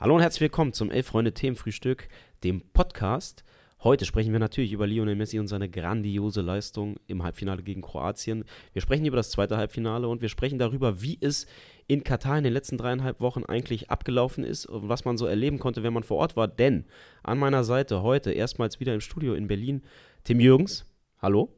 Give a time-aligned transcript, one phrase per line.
[0.00, 2.08] Hallo und herzlich willkommen zum Elf Freunde Themenfrühstück,
[2.42, 3.44] dem Podcast.
[3.84, 8.46] Heute sprechen wir natürlich über Lionel Messi und seine grandiose Leistung im Halbfinale gegen Kroatien.
[8.72, 11.46] Wir sprechen über das zweite Halbfinale und wir sprechen darüber, wie es
[11.86, 15.58] in Katar in den letzten dreieinhalb Wochen eigentlich abgelaufen ist und was man so erleben
[15.58, 16.48] konnte, wenn man vor Ort war.
[16.48, 16.86] Denn
[17.22, 19.82] an meiner Seite heute erstmals wieder im Studio in Berlin
[20.24, 20.86] Tim Jürgens.
[21.20, 21.52] Hallo.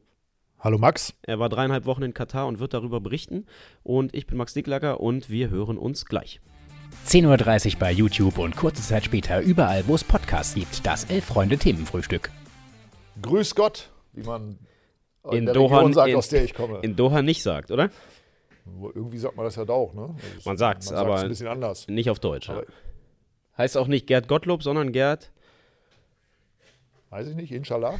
[0.59, 1.13] Hallo Max.
[1.21, 3.45] Er war dreieinhalb Wochen in Katar und wird darüber berichten.
[3.83, 6.41] Und ich bin Max Dicklacker und wir hören uns gleich.
[7.07, 10.85] 10.30 Uhr bei YouTube und kurze Zeit später überall, wo es Podcasts gibt.
[10.85, 12.29] Das Elf-Freunde-Themenfrühstück.
[13.21, 14.57] Grüß Gott, wie man
[15.29, 16.79] in, In der Doha, Region sagt, in, aus der ich komme.
[16.81, 17.89] in Doha nicht sagt, oder?
[18.65, 20.15] Wo- Irgendwie sagt man das ja da auch, ne?
[20.35, 21.87] Also Man sagt's, man aber- ein bisschen anders.
[21.89, 22.47] Nicht auf Deutsch.
[22.47, 22.61] Ja.
[23.57, 25.31] Heißt auch nicht Gerd Gottlob, sondern Gerd
[27.13, 27.99] Weiß ich nicht, inshallah.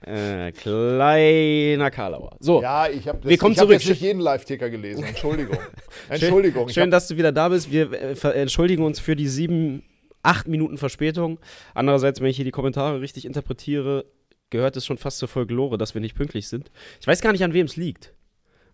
[0.04, 2.36] äh, Kleiner Karlauer.
[2.40, 3.78] So, Ja, ich habe Wir kommen ich hab zurück.
[3.80, 5.04] jetzt nicht jeden Live-Ticker gelesen.
[5.04, 5.56] Entschuldigung.
[6.08, 6.68] Entschuldigung.
[6.70, 7.70] schön, hab, dass du wieder da bist.
[7.70, 9.84] Wir äh, entschuldigen uns für die sieben,
[10.24, 11.38] acht Minuten Verspätung.
[11.72, 14.06] Andererseits, wenn ich hier die Kommentare richtig interpretiere,
[14.50, 16.72] gehört es schon fast zur Folklore, dass wir nicht pünktlich sind.
[17.00, 18.12] Ich weiß gar nicht, an wem es liegt.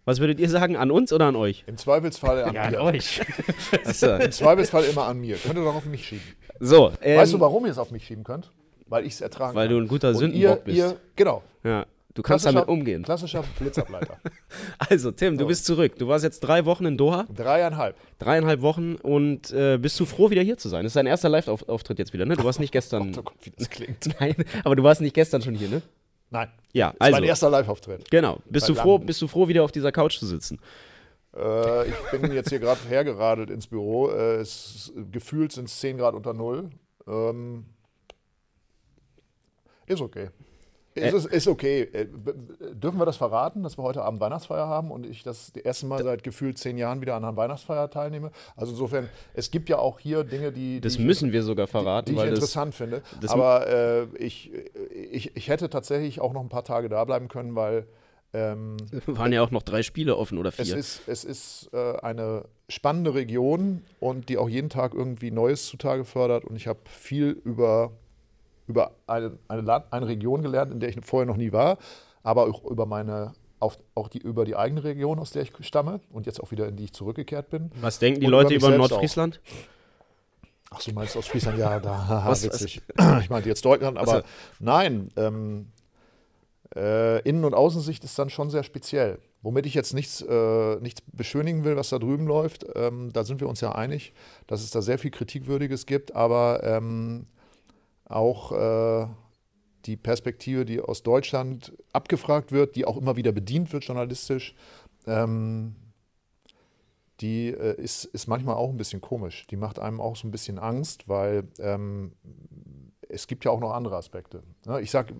[0.06, 1.64] Was würdet ihr sagen, an uns oder an euch?
[1.66, 3.20] Im Zweifelsfall an Ja, an euch.
[3.84, 3.92] Im
[4.32, 5.36] Zweifelsfall immer an mir.
[5.36, 6.24] Könnt ihr doch auf mich schieben.
[6.58, 8.50] so ähm, weißt du, warum ihr es auf mich schieben könnt?
[8.90, 9.76] Weil ich es ertragen Weil kann.
[9.76, 10.76] du ein guter Und Sündenbock ihr, bist.
[10.78, 11.42] Ihr, genau.
[11.64, 13.02] ja, du kannst damit umgehen.
[13.02, 14.18] Klassischer Blitzableiter.
[14.90, 15.48] Also, Tim, du So.
[15.48, 15.96] bist zurück.
[15.98, 17.94] Du warst jetzt drei Wochen in Doha, Dreieinhalb.
[18.18, 20.82] dreieinhalb Wochen und äh, bist du froh, wieder hier zu sein?
[20.82, 22.36] Das ist dein erster Live-Auftritt jetzt wieder, ne?
[22.36, 23.14] Du warst nicht gestern.
[23.16, 24.08] Oh Gott, wie das klingt.
[24.20, 25.82] Nein, aber du warst nicht gestern schon hier, ne?
[26.30, 26.48] Nein.
[26.72, 27.12] Ja, Das ist also.
[27.16, 28.10] mein erster Live-Auftritt.
[28.10, 28.38] Genau.
[28.48, 30.58] Bist du, froh, bist du froh, wieder auf dieser Couch zu sitzen?
[31.36, 34.10] Äh, ich bin jetzt hier gerade hergeradelt ins Büro.
[34.10, 36.70] Äh, es, gefühlt sind es 10 Grad unter Null.
[37.06, 37.66] Ähm,
[39.90, 40.28] ist okay.
[40.94, 41.82] Ist, es- ist okay.
[41.82, 42.06] Äh,
[42.74, 46.02] Dürfen wir das verraten, dass wir heute Abend Weihnachtsfeier haben und ich das erste Mal
[46.02, 48.32] seit gefühlt zehn Jahren wieder an einer Weihnachtsfeier teilnehme?
[48.56, 51.70] Also insofern, es gibt ja auch hier Dinge, die, Das die, müssen wir sogar die,
[51.70, 53.02] verraten, die ich weil das, interessant finde.
[53.20, 54.50] das- Aber äh, ich,
[55.12, 57.86] ich, ich hätte tatsächlich auch noch ein paar Tage da bleiben können, weil
[58.34, 60.76] ähm, waren ja auch noch drei Spiele offen oder es vier.
[60.76, 66.04] ist, es ist äh, eine spannende Region und die auch jeden Tag irgendwie Neues zutage
[66.04, 66.44] fördert.
[66.44, 67.92] Und ich habe viel über,
[68.70, 71.78] über eine, eine, Land, eine Region gelernt, in der ich vorher noch nie war,
[72.22, 76.00] aber auch über meine auf, auch die, über die eigene Region, aus der ich stamme
[76.10, 77.70] und jetzt auch wieder in die ich zurückgekehrt bin.
[77.80, 79.40] Was denken die und Leute über über Nordfriesland?
[80.70, 81.58] Ach, du meinst aus Friesland?
[81.58, 82.80] Ja, da, haha, Was- witzig.
[83.20, 84.26] Ich meinte jetzt Deutschland, aber Also-
[84.60, 85.66] nein, ähm,
[86.74, 89.18] äh, Innen- und Außensicht ist dann schon sehr speziell.
[89.42, 93.40] Womit ich jetzt nichts, äh, nichts beschönigen will, was da drüben läuft, ähm, da sind
[93.40, 94.12] wir uns ja einig,
[94.46, 97.26] dass es da sehr viel Kritikwürdiges gibt, aber ähm,
[98.10, 99.06] auch äh,
[99.86, 104.54] die Perspektive, die aus Deutschland abgefragt wird, die auch immer wieder bedient wird journalistisch,
[105.06, 105.74] ähm,
[107.20, 109.46] die äh, ist, ist manchmal auch ein bisschen komisch.
[109.48, 112.12] Die macht einem auch so ein bisschen Angst, weil ähm,
[113.08, 114.42] es gibt ja auch noch andere Aspekte.
[114.66, 114.80] Ne?
[114.80, 115.14] Ich sage,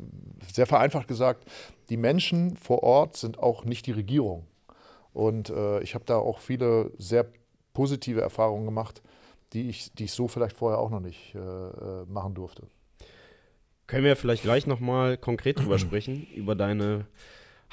[0.53, 1.45] sehr vereinfacht gesagt,
[1.89, 4.47] die Menschen vor Ort sind auch nicht die Regierung.
[5.13, 7.27] Und äh, ich habe da auch viele sehr
[7.73, 9.03] positive Erfahrungen gemacht,
[9.53, 12.69] die ich, die ich so vielleicht vorher auch noch nicht äh, äh, machen durfte.
[13.91, 17.07] Können wir vielleicht gleich nochmal konkret drüber sprechen, über deine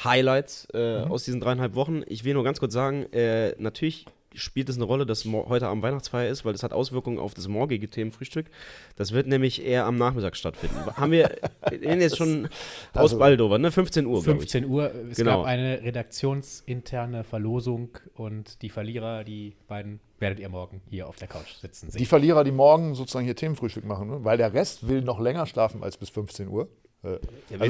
[0.04, 1.12] Highlights äh, Mhm.
[1.12, 2.02] aus diesen dreieinhalb Wochen.
[2.08, 4.06] Ich will nur ganz kurz sagen, äh, natürlich
[4.36, 7.48] spielt es eine Rolle, dass heute Abend Weihnachtsfeier ist, weil das hat Auswirkungen auf das
[7.48, 8.48] morgige Themenfrühstück.
[8.96, 10.76] Das wird nämlich eher am Nachmittag stattfinden.
[10.96, 11.30] Haben wir
[11.70, 12.46] wir sind jetzt schon
[12.94, 13.72] aus also- Baldover, ne?
[13.72, 14.52] 15 Uhr, glaube ich.
[14.52, 14.92] 15 Uhr.
[15.12, 15.38] Es Genau.
[15.40, 21.28] gab eine redaktionsinterne Verlosung und die Verlierer, die beiden, werdet ihr morgen hier auf der
[21.28, 21.88] Couch sitzen.
[21.88, 22.06] Die sehen.
[22.06, 24.24] Verlierer, die morgen sozusagen hier Themenfrühstück machen, ne?
[24.24, 26.68] weil der Rest will noch länger schlafen als bis 15 Uhr.
[27.04, 27.20] Äh, also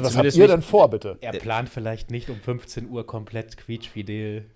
[0.04, 1.18] was du habt das ihr nicht- denn vor, bitte?
[1.20, 4.46] er plant vielleicht nicht um 15 Uhr komplett quietschfidel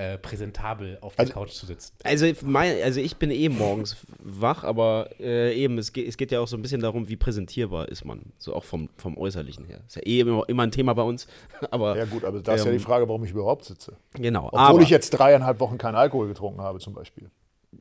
[0.00, 1.92] äh, präsentabel auf der Also- Couch zu sitzen.
[2.04, 6.32] Also, mein, also ich bin eh morgens wach, aber äh, eben, es geht, es geht
[6.32, 8.32] ja auch so ein bisschen darum, wie präsentierbar ist man.
[8.38, 9.80] So auch vom, vom Äußerlichen her.
[9.86, 11.26] Ist ja eh immer, immer ein Thema bei uns.
[11.70, 13.96] Aber Ja gut, aber da ist ja Ähm, die Frage, warum ich überhaupt sitze.
[14.14, 14.46] genau.
[14.46, 17.30] Obwohl aber ich jetzt dreieinhalb Wochen keinen Alkohol getrunken habe zum Beispiel.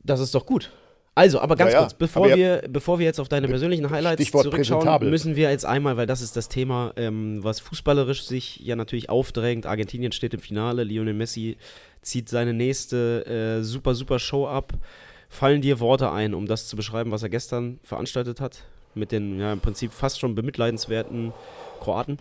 [0.04, 0.72] das ist doch gut.
[1.16, 1.84] Also, aber ganz Ja, ja.
[1.84, 5.50] kurz, bevor Aber wir, bevor wir jetzt auf deine persönlichen Highlights Stichwort zurückschauen, müssen wir
[5.50, 9.66] jetzt einmal, weil das ist das Thema, ähm, was fußballerisch sich ja natürlich aufdrängt.
[9.66, 11.58] Argentinien steht im Finale, Lionel Messi
[12.02, 13.26] zieht seine nächste
[13.60, 14.74] äh, super, super Show ab.
[15.30, 18.64] Fallen dir Worte ein, um das zu beschreiben, was er gestern veranstaltet hat?
[18.96, 21.34] Mit den ja, im Prinzip fast schon bemitleidenswerten
[21.80, 22.18] Kroaten?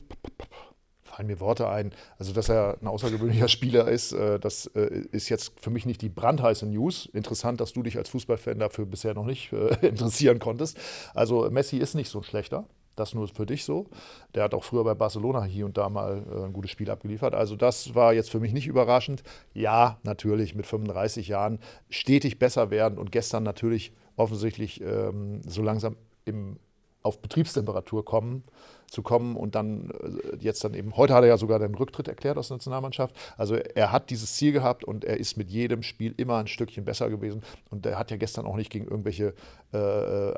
[1.03, 1.93] Fallen mir Worte ein.
[2.19, 6.03] Also, dass er ein außergewöhnlicher Spieler ist, äh, das äh, ist jetzt für mich nicht
[6.03, 7.07] die brandheiße News.
[7.07, 10.79] Interessant, dass du dich als Fußballfan dafür bisher noch nicht äh, interessieren konntest.
[11.15, 12.67] Also, Messi ist nicht so ein schlechter.
[12.99, 13.87] Das nur für dich so.
[14.35, 17.35] Der hat auch früher bei Barcelona hier und da mal äh, ein gutes Spiel abgeliefert.
[17.35, 19.23] Also das war jetzt für mich nicht überraschend.
[19.55, 21.61] Ja, natürlich mit 35 Jahren
[21.91, 26.59] stetig besser werden und gestern natürlich offensichtlich ähm, so langsam im,
[27.03, 28.43] auf Betriebstemperatur kommen,
[28.89, 32.09] zu kommen und dann äh, jetzt dann eben, heute hat er ja sogar den Rücktritt
[32.09, 33.15] erklärt aus der Nationalmannschaft.
[33.37, 36.85] Also er hat dieses Ziel gehabt und er ist mit jedem Spiel immer ein Stückchen
[36.85, 37.43] besser gewesen.
[37.71, 39.35] Und er hat ja gestern auch nicht gegen irgendwelche
[39.73, 40.35] äh,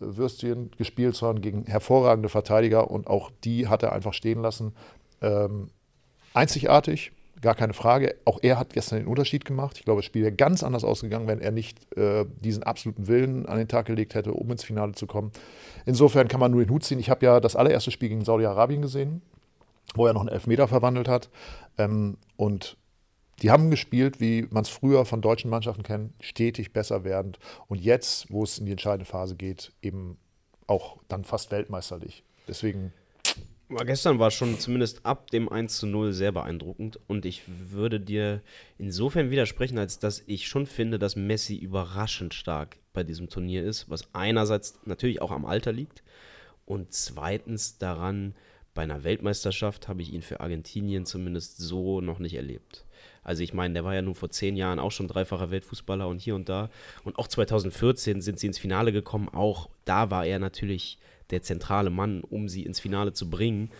[0.00, 4.72] Amateurwürstchen gespielt, sondern gegen hervorragende Verteidiger und auch die hat er einfach stehen lassen.
[5.20, 5.70] Ähm,
[6.34, 8.16] einzigartig, gar keine Frage.
[8.24, 9.78] Auch er hat gestern den Unterschied gemacht.
[9.78, 13.46] Ich glaube, das Spiel wäre ganz anders ausgegangen, wenn er nicht äh, diesen absoluten Willen
[13.46, 15.32] an den Tag gelegt hätte, um ins Finale zu kommen.
[15.86, 16.98] Insofern kann man nur den Hut ziehen.
[16.98, 19.22] Ich habe ja das allererste Spiel gegen Saudi-Arabien gesehen,
[19.94, 21.30] wo er noch einen Elfmeter verwandelt hat.
[21.78, 22.76] Ähm, und
[23.42, 27.38] die haben gespielt, wie man es früher von deutschen Mannschaften kennt, stetig besser werdend.
[27.68, 30.18] Und jetzt, wo es in die entscheidende Phase geht, eben
[30.66, 32.22] auch dann fast weltmeisterlich.
[32.46, 32.92] Deswegen
[33.70, 38.00] aber gestern war schon zumindest ab dem 1 zu 0 sehr beeindruckend und ich würde
[38.00, 38.42] dir
[38.78, 43.88] insofern widersprechen, als dass ich schon finde, dass Messi überraschend stark bei diesem Turnier ist,
[43.88, 46.02] was einerseits natürlich auch am Alter liegt
[46.66, 48.34] und zweitens daran,
[48.74, 52.84] bei einer Weltmeisterschaft habe ich ihn für Argentinien zumindest so noch nicht erlebt.
[53.22, 56.20] Also ich meine, der war ja nun vor zehn Jahren auch schon dreifacher Weltfußballer und
[56.20, 56.70] hier und da.
[57.04, 59.28] Und auch 2014 sind sie ins Finale gekommen.
[59.28, 60.98] Auch da war er natürlich
[61.30, 63.70] der zentrale Mann, um sie ins Finale zu bringen.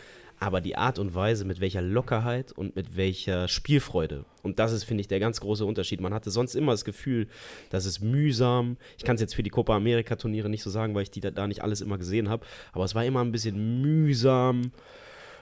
[0.43, 4.25] Aber die Art und Weise, mit welcher Lockerheit und mit welcher Spielfreude.
[4.43, 6.01] Und das ist, finde ich, der ganz große Unterschied.
[6.01, 7.29] Man hatte sonst immer das Gefühl,
[7.69, 8.79] dass es mühsam.
[8.97, 11.21] Ich kann es jetzt für die Copa America Turniere nicht so sagen, weil ich die
[11.21, 12.47] da, da nicht alles immer gesehen habe.
[12.73, 14.73] Aber es war immer ein bisschen mühsam.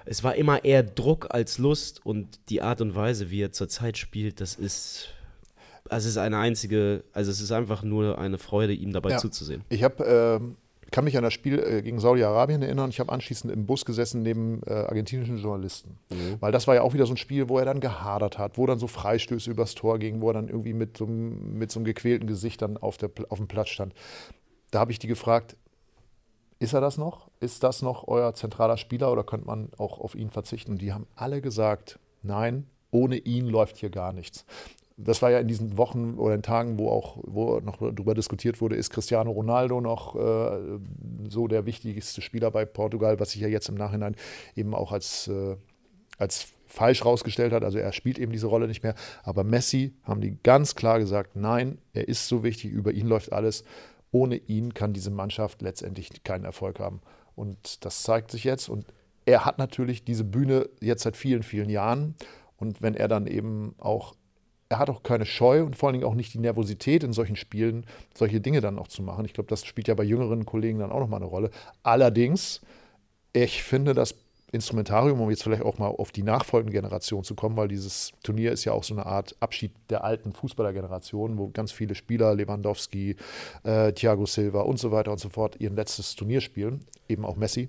[0.08, 2.04] Es war immer eher Druck als Lust.
[2.04, 5.10] Und die Art und Weise, wie er zurzeit spielt, das ist
[5.90, 9.18] also es ist eine einzige, also es ist einfach nur eine Freude, ihm dabei ja.
[9.18, 9.64] zuzusehen.
[9.70, 10.56] Ich habe ähm,
[10.90, 12.90] kann mich an das Spiel äh, gegen Saudi-Arabien erinnern.
[12.90, 15.98] Ich habe anschließend im Bus gesessen neben äh, argentinischen Journalisten.
[16.10, 16.36] Mhm.
[16.40, 18.66] Weil das war ja auch wieder so ein Spiel, wo er dann gehadert hat, wo
[18.66, 21.84] dann so Freistöße übers Tor gingen, wo er dann irgendwie mit so, mit so einem
[21.84, 23.92] gequälten Gesicht dann auf, der, auf dem Platz stand.
[24.70, 25.56] Da habe ich die gefragt,
[26.58, 27.30] ist er das noch?
[27.40, 30.72] Ist das noch euer zentraler Spieler oder könnte man auch auf ihn verzichten?
[30.72, 34.44] Und die haben alle gesagt, nein, ohne ihn läuft hier gar nichts
[34.98, 38.60] das war ja in diesen Wochen oder in Tagen, wo auch wo noch darüber diskutiert
[38.60, 40.80] wurde, ist Cristiano Ronaldo noch äh,
[41.28, 44.16] so der wichtigste Spieler bei Portugal, was sich ja jetzt im Nachhinein
[44.56, 45.56] eben auch als, äh,
[46.18, 47.62] als falsch rausgestellt hat.
[47.62, 48.96] Also er spielt eben diese Rolle nicht mehr.
[49.22, 53.32] Aber Messi haben die ganz klar gesagt, nein, er ist so wichtig, über ihn läuft
[53.32, 53.62] alles.
[54.10, 57.00] Ohne ihn kann diese Mannschaft letztendlich keinen Erfolg haben.
[57.34, 58.68] Und das zeigt sich jetzt.
[58.68, 58.86] Und
[59.26, 62.14] er hat natürlich diese Bühne jetzt seit vielen, vielen Jahren.
[62.56, 64.14] Und wenn er dann eben auch
[64.68, 67.36] er hat auch keine Scheu und vor allen Dingen auch nicht die Nervosität in solchen
[67.36, 69.24] Spielen, solche Dinge dann auch zu machen.
[69.24, 71.50] Ich glaube, das spielt ja bei jüngeren Kollegen dann auch nochmal eine Rolle.
[71.82, 72.60] Allerdings,
[73.32, 74.14] ich finde das
[74.50, 78.52] Instrumentarium, um jetzt vielleicht auch mal auf die nachfolgende Generation zu kommen, weil dieses Turnier
[78.52, 83.16] ist ja auch so eine Art Abschied der alten Fußballergeneration, wo ganz viele Spieler, Lewandowski,
[83.64, 87.36] äh, Thiago Silva und so weiter und so fort, ihr letztes Turnier spielen, eben auch
[87.36, 87.68] Messi.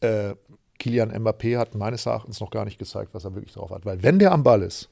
[0.00, 0.34] Äh,
[0.78, 4.02] Kilian Mbappé hat meines Erachtens noch gar nicht gezeigt, was er wirklich drauf hat, weil
[4.02, 4.88] wenn der am Ball ist,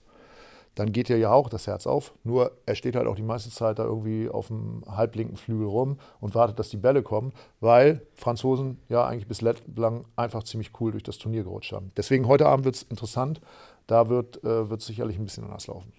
[0.78, 2.14] dann geht dir ja auch das Herz auf.
[2.22, 5.98] Nur er steht halt auch die meiste Zeit da irgendwie auf dem halblinken Flügel rum
[6.20, 11.02] und wartet, dass die Bälle kommen, weil Franzosen ja eigentlich bislang einfach ziemlich cool durch
[11.02, 11.90] das Turnier gerutscht haben.
[11.96, 13.40] Deswegen heute Abend wird es interessant.
[13.88, 15.92] Da wird es äh, sicherlich ein bisschen anders laufen.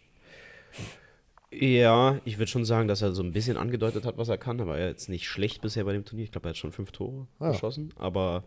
[1.51, 4.61] Ja, ich würde schon sagen, dass er so ein bisschen angedeutet hat, was er kann,
[4.61, 6.23] aber er jetzt nicht schlecht bisher bei dem Turnier.
[6.23, 7.51] Ich glaube, er hat schon fünf Tore ja.
[7.51, 8.43] geschossen, aber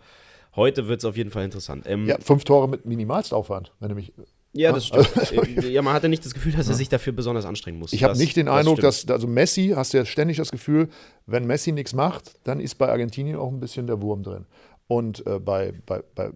[0.57, 1.85] heute wird es auf jeden Fall interessant.
[1.87, 4.15] Ähm, ja, fünf Tore mit Minimalstaufwand, wenn du mich
[4.53, 5.65] ja, das stimmt.
[5.65, 7.93] ja, man hatte nicht das Gefühl, dass er sich dafür besonders anstrengen muss.
[7.93, 10.89] Ich habe nicht den Eindruck, das dass, also Messi, hast du ja ständig das Gefühl,
[11.27, 14.47] wenn Messi nichts macht, dann ist bei Argentinien auch ein bisschen der Wurm drin.
[14.89, 16.31] Und äh, bei, bei, bei,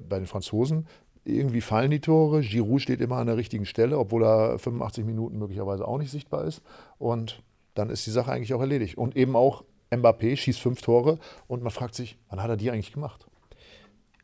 [0.00, 0.86] bei den Franzosen,
[1.24, 2.40] irgendwie fallen die Tore.
[2.40, 6.44] Giroud steht immer an der richtigen Stelle, obwohl er 85 Minuten möglicherweise auch nicht sichtbar
[6.44, 6.62] ist.
[6.98, 7.42] Und
[7.74, 8.96] dann ist die Sache eigentlich auch erledigt.
[8.96, 12.70] Und eben auch Mbappé schießt fünf Tore und man fragt sich, wann hat er die
[12.70, 13.26] eigentlich gemacht?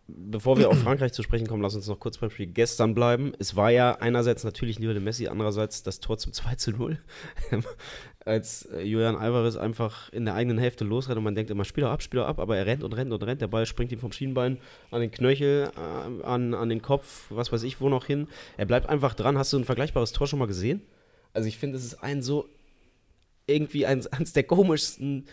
[0.08, 3.32] Bevor wir auf Frankreich zu sprechen kommen, lass uns noch kurz beim Spiel gestern bleiben.
[3.38, 6.98] Es war ja einerseits natürlich Lionel Messi, andererseits das Tor zum 2 zu 0.
[8.24, 11.82] Als äh, Julian Alvarez einfach in der eigenen Hälfte losrennt und man denkt immer, spiel
[11.82, 13.40] doch ab, spiel doch ab, aber er rennt und rennt und rennt.
[13.40, 14.58] Der Ball springt ihm vom Schienbein
[14.90, 18.28] an den Knöchel, äh, an, an den Kopf, was weiß ich wo noch hin.
[18.56, 19.38] Er bleibt einfach dran.
[19.38, 20.82] Hast du ein vergleichbares Tor schon mal gesehen?
[21.32, 22.48] Also ich finde, es ist ein so
[23.46, 25.26] irgendwie eins, eins der komischsten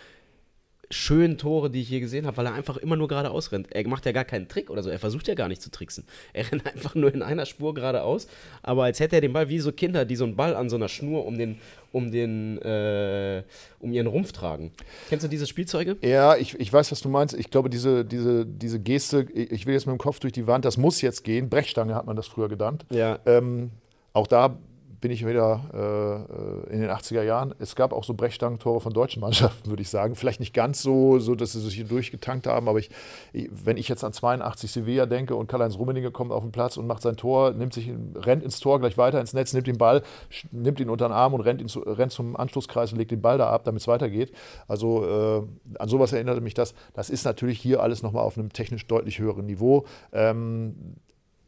[0.91, 3.71] schönen Tore, die ich je gesehen habe, weil er einfach immer nur geradeaus rennt.
[3.71, 4.89] Er macht ja gar keinen Trick oder so.
[4.89, 6.03] Er versucht ja gar nicht zu tricksen.
[6.33, 8.27] Er rennt einfach nur in einer Spur geradeaus,
[8.63, 10.75] aber als hätte er den Ball wie so Kinder, die so einen Ball an so
[10.75, 11.59] einer Schnur um den,
[11.91, 13.43] um den, äh,
[13.79, 14.71] um ihren Rumpf tragen.
[15.09, 15.97] Kennst du diese Spielzeuge?
[16.01, 17.35] Ja, ich, ich weiß, was du meinst.
[17.35, 20.65] Ich glaube, diese, diese, diese Geste, ich will jetzt mit dem Kopf durch die Wand,
[20.65, 21.49] das muss jetzt gehen.
[21.49, 22.85] Brechstange hat man das früher genannt.
[22.89, 23.19] Ja.
[23.25, 23.69] Ähm,
[24.13, 24.57] auch da
[25.01, 25.61] bin ich wieder
[26.69, 27.53] äh, in den 80er Jahren.
[27.59, 30.15] Es gab auch so Brechstangentore von deutschen Mannschaften, würde ich sagen.
[30.15, 32.89] Vielleicht nicht ganz so, so dass sie sich hier durchgetankt haben, aber ich,
[33.33, 36.87] wenn ich jetzt an 82 Sevilla denke und Karl-Heinz Rummenigge kommt auf den Platz und
[36.87, 40.03] macht sein Tor, nimmt sich, rennt ins Tor, gleich weiter ins Netz, nimmt den Ball,
[40.51, 43.21] nimmt ihn unter den Arm und rennt, ihn zu, rennt zum Anschlusskreis und legt den
[43.21, 44.33] Ball da ab, damit es weitergeht.
[44.67, 46.73] Also äh, an sowas erinnerte mich das.
[46.93, 49.85] Das ist natürlich hier alles nochmal auf einem technisch deutlich höheren Niveau.
[50.11, 50.95] Ähm,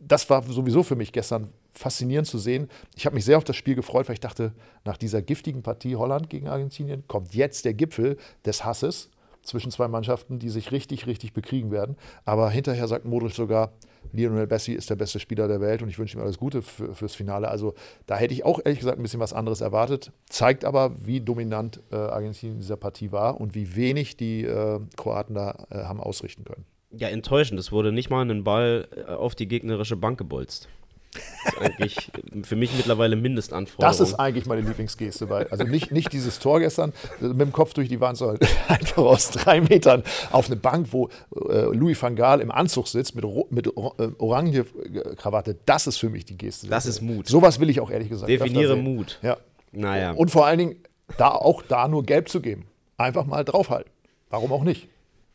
[0.02, 2.70] das war sowieso für mich gestern faszinierend zu sehen.
[2.96, 4.54] Ich habe mich sehr auf das Spiel gefreut, weil ich dachte,
[4.84, 9.10] nach dieser giftigen Partie Holland gegen Argentinien kommt jetzt der Gipfel des Hasses
[9.44, 11.96] zwischen zwei Mannschaften, die sich richtig, richtig bekriegen werden.
[12.26, 13.72] Aber hinterher sagt Modric sogar,
[14.14, 16.94] Lionel Messi ist der beste Spieler der Welt und ich wünsche ihm alles Gute für,
[16.94, 17.48] fürs Finale.
[17.48, 17.74] Also
[18.08, 20.12] da hätte ich auch ehrlich gesagt ein bisschen was anderes erwartet.
[20.30, 24.80] Zeigt aber, wie dominant äh, Argentinien in dieser Partie war und wie wenig die äh,
[24.98, 26.66] Kroaten da äh, haben ausrichten können.
[26.94, 27.60] Ja, enttäuschend.
[27.60, 30.68] Es wurde nicht mal ein Ball äh, auf die gegnerische Bank gebolzt.
[31.14, 32.12] Das ist eigentlich
[32.44, 33.92] für mich mittlerweile Mindestanforderung.
[33.92, 35.28] Das ist eigentlich meine Lieblingsgeste.
[35.28, 39.04] Bei, also nicht, nicht dieses Tor gestern mit dem Kopf durch die Wand, sondern einfach
[39.04, 41.10] aus drei Metern auf eine Bank, wo
[41.50, 43.72] äh, Louis van Gaal im Anzug sitzt mit, mit äh,
[44.18, 45.58] Orange-Krawatte.
[45.66, 46.68] Das ist für mich die Geste.
[46.68, 47.28] Das ist Mut.
[47.28, 48.30] Sowas will ich auch ehrlich gesagt.
[48.30, 49.20] Definiere Mut.
[49.22, 49.38] Ja.
[49.72, 50.12] Naja.
[50.12, 50.76] Und vor allen Dingen
[51.18, 52.68] da auch da nur gelb zu geben.
[52.98, 53.92] Einfach mal draufhalten.
[54.30, 54.88] Warum auch nicht?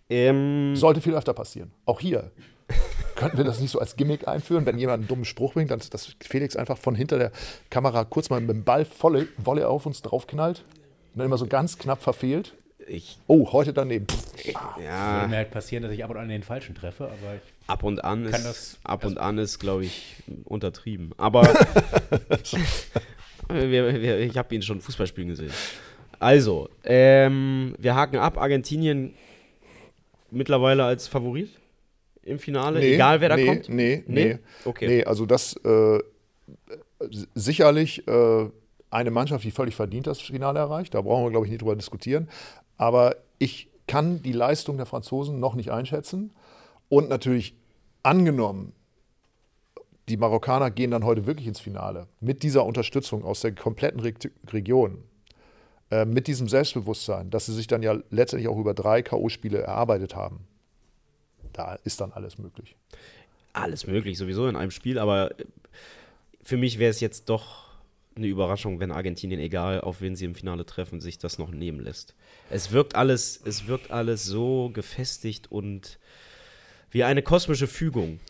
[0.08, 1.72] Ähm, Sollte viel öfter passieren.
[1.84, 2.30] Auch hier.
[3.16, 5.80] Könnten wir das nicht so als Gimmick einführen, wenn jemand einen dummen Spruch bringt, dann,
[5.90, 7.32] dass Felix einfach von hinter der
[7.70, 10.64] Kamera kurz mal mit dem Ball volle Wolle auf uns draufknallt
[11.14, 12.54] und dann immer so ganz knapp verfehlt?
[12.88, 14.06] ich, Oh, heute daneben.
[14.44, 17.40] Würde ja, mir halt passieren, dass ich ab und an den falschen treffe, aber ich,
[17.68, 21.10] ab und an Kann ist, das- ab und an ist, glaube ich, untertrieben.
[21.16, 21.42] Aber
[23.48, 25.50] wir, wir, ich habe ihn schon Fußball spielen gesehen.
[26.18, 28.38] Also, ähm, wir haken ab.
[28.38, 29.14] Argentinien
[30.30, 31.50] mittlerweile als Favorit
[32.23, 33.68] im Finale, egal wer da nee, kommt.
[33.68, 34.25] Nee, Nee?
[34.25, 34.38] nee.
[34.64, 34.87] Okay.
[34.88, 36.00] Nee, also das äh,
[37.35, 38.50] sicherlich äh,
[38.90, 40.95] eine Mannschaft, die völlig verdient das Finale erreicht.
[40.95, 42.28] Da brauchen wir, glaube ich, nicht drüber diskutieren.
[42.76, 46.33] Aber ich kann die Leistung der Franzosen noch nicht einschätzen.
[46.88, 47.54] Und natürlich
[48.02, 48.73] angenommen,
[50.09, 54.12] die Marokkaner gehen dann heute wirklich ins Finale mit dieser Unterstützung aus der kompletten Re
[54.49, 55.02] Region,
[55.90, 60.14] äh, mit diesem Selbstbewusstsein, dass sie sich dann ja letztendlich auch über drei K.O.-Spiele erarbeitet
[60.16, 60.46] haben.
[61.52, 62.76] Da ist dann alles möglich.
[63.52, 65.30] Alles möglich, sowieso in einem Spiel, aber
[66.42, 67.66] für mich wäre es jetzt doch
[68.16, 71.80] eine Überraschung, wenn Argentinien, egal auf wen sie im Finale treffen, sich das noch nehmen
[71.80, 72.14] lässt.
[72.50, 75.98] Es wirkt alles, es wirkt alles so gefestigt und
[76.90, 78.20] wie eine kosmische Fügung.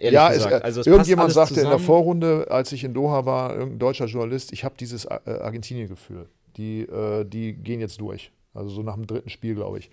[0.00, 1.84] Ja, es, äh, also es irgendjemand sagte in der zusammen.
[1.84, 6.26] Vorrunde, als ich in Doha war, irgendein deutscher Journalist, ich habe dieses äh, Argentinien-Gefühl.
[6.56, 8.32] Die, äh, die gehen jetzt durch.
[8.54, 9.90] Also so nach dem dritten Spiel, glaube ich.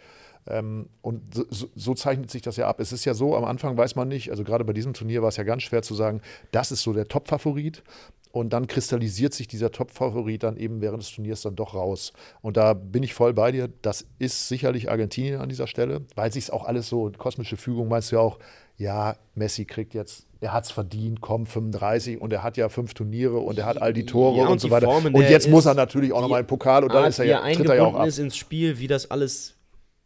[0.47, 2.79] Ähm, und so, so, zeichnet sich das ja ab.
[2.79, 5.29] Es ist ja so, am Anfang weiß man nicht, also gerade bei diesem Turnier war
[5.29, 7.83] es ja ganz schwer zu sagen, das ist so der Top-Favorit.
[8.31, 12.13] Und dann kristallisiert sich dieser Top-Favorit dann eben während des Turniers dann doch raus.
[12.41, 13.69] Und da bin ich voll bei dir.
[13.83, 18.11] Das ist sicherlich Argentinien an dieser Stelle, weil sich auch alles so, kosmische Fügung meinst
[18.11, 18.39] du ja auch,
[18.75, 22.93] ja, Messi kriegt jetzt, er hat es verdient, komm, 35 und er hat ja fünf
[22.93, 24.85] Turniere und er hat all die Tore Ja, und und so die weiter.
[24.87, 27.25] Form, in und jetzt muss er natürlich auch nochmal im Pokal und dann ist er
[27.25, 28.07] ja, tritt er ja auch ab.
[28.07, 29.55] ist ins Spiel, wie das alles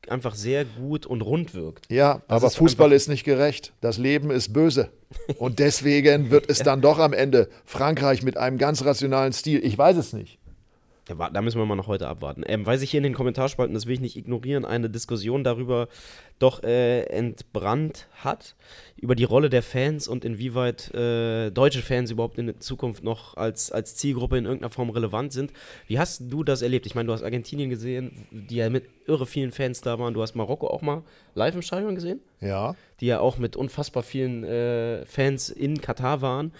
[0.07, 1.91] einfach sehr gut und rund wirkt.
[1.91, 3.73] Ja, Das aber ist Fußball ist nicht gerecht.
[3.81, 4.89] Das Leben ist böse.
[5.37, 9.65] Und deswegen wird es dann doch am Ende Frankreich mit einem ganz rationalen Stil.
[9.65, 10.39] Ich weiß es nicht.
[11.07, 12.43] Da müssen wir mal noch heute abwarten.
[12.45, 15.87] Ähm, weil sich hier in den Kommentarspalten, das will ich nicht ignorieren, eine Diskussion darüber
[16.39, 18.55] doch äh, entbrannt hat,
[18.97, 23.37] über die Rolle der Fans und inwieweit äh, deutsche Fans überhaupt in der Zukunft noch
[23.37, 25.51] als, als Zielgruppe in irgendeiner Form relevant sind.
[25.87, 26.85] Wie hast du das erlebt?
[26.85, 30.13] Ich meine, du hast Argentinien gesehen, die ja mit irre vielen Fans da waren.
[30.13, 32.19] Du hast Marokko auch mal live im Stadion gesehen?
[32.39, 32.75] Ja.
[32.99, 36.51] die ja auch mit unfassbar vielen äh, Fans in Katar waren,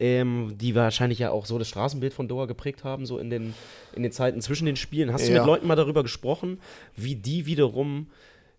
[0.00, 3.54] ähm, die wahrscheinlich ja auch so das Straßenbild von Doha geprägt haben, so in den,
[3.94, 5.12] in den Zeiten zwischen den Spielen.
[5.12, 5.38] Hast du Ja.
[5.38, 6.58] mit Leuten mal darüber gesprochen,
[6.96, 8.08] wie die wiederum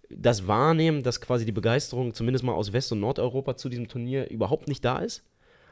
[0.09, 4.29] das wahrnehmen, dass quasi die Begeisterung zumindest mal aus West- und Nordeuropa zu diesem Turnier
[4.29, 5.23] überhaupt nicht da ist?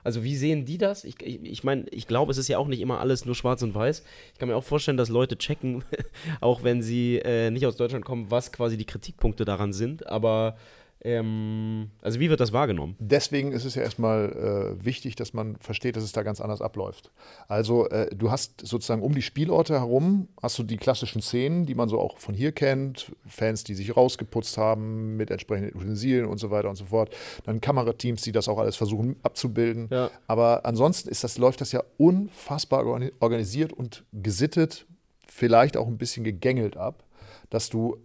[0.02, 1.04] Also wie sehen die das?
[1.04, 3.62] Ich, ich, ich meine, ich glaube, es ist ja auch nicht immer alles nur schwarz
[3.64, 4.04] und weiß.
[4.34, 5.84] Ich kann mir auch vorstellen, dass Leute checken,
[6.42, 10.08] auch wenn sie äh, nicht aus Deutschland kommen, was quasi die Kritikpunkte daran sind.
[10.08, 10.56] Aber
[11.02, 12.96] ähm, also wie wird das wahrgenommen?
[13.00, 16.62] Deswegen ist es ja erstmal äh, wichtig, dass man versteht, dass es da ganz anders
[16.62, 17.12] abläuft.
[17.48, 21.76] Also äh, du hast sozusagen um die Spielorte herum, hast du die klassischen Szenen, die
[21.76, 26.38] man so auch von hier kennt, Fans, die sich rausgeputzt haben mit entsprechenden Utensilien und
[26.38, 27.16] so weiter und so fort.
[27.46, 29.88] Dann Kamerateams, die das auch alles versuchen abzubilden.
[29.92, 30.12] Ja.
[30.28, 34.86] Aber ansonsten ist das, läuft das ja unfassbar organi- organisiert und gesittet,
[35.28, 37.04] vielleicht auch ein bisschen gegängelt ab,
[37.50, 37.98] dass du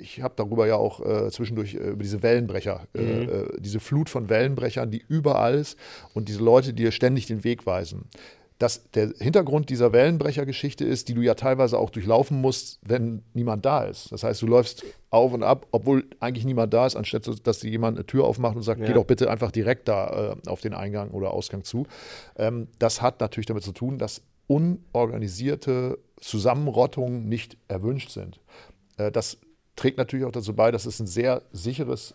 [0.00, 4.08] ich habe darüber ja auch äh, zwischendurch äh, über diese Wellenbrecher, äh, äh, diese Flut
[4.08, 5.78] von Wellenbrechern, die überall ist
[6.14, 8.04] und diese Leute, die dir ständig den Weg weisen.
[8.60, 13.64] dass der Hintergrund dieser Wellenbrechergeschichte ist, die du ja teilweise auch durchlaufen musst, wenn niemand
[13.64, 14.12] da ist.
[14.12, 17.70] Das heißt, du läufst auf und ab, obwohl eigentlich niemand da ist, anstatt dass dir
[17.70, 18.86] jemand eine Tür aufmacht und sagt, ja.
[18.86, 21.86] geh doch bitte einfach direkt da äh, auf den Eingang oder Ausgang zu.
[22.36, 28.40] Ähm, das hat natürlich damit zu tun, dass unorganisierte Zusammenrottungen nicht erwünscht sind.
[28.98, 29.38] Äh, das
[29.76, 32.14] trägt natürlich auch dazu bei, dass es ein sehr sicheres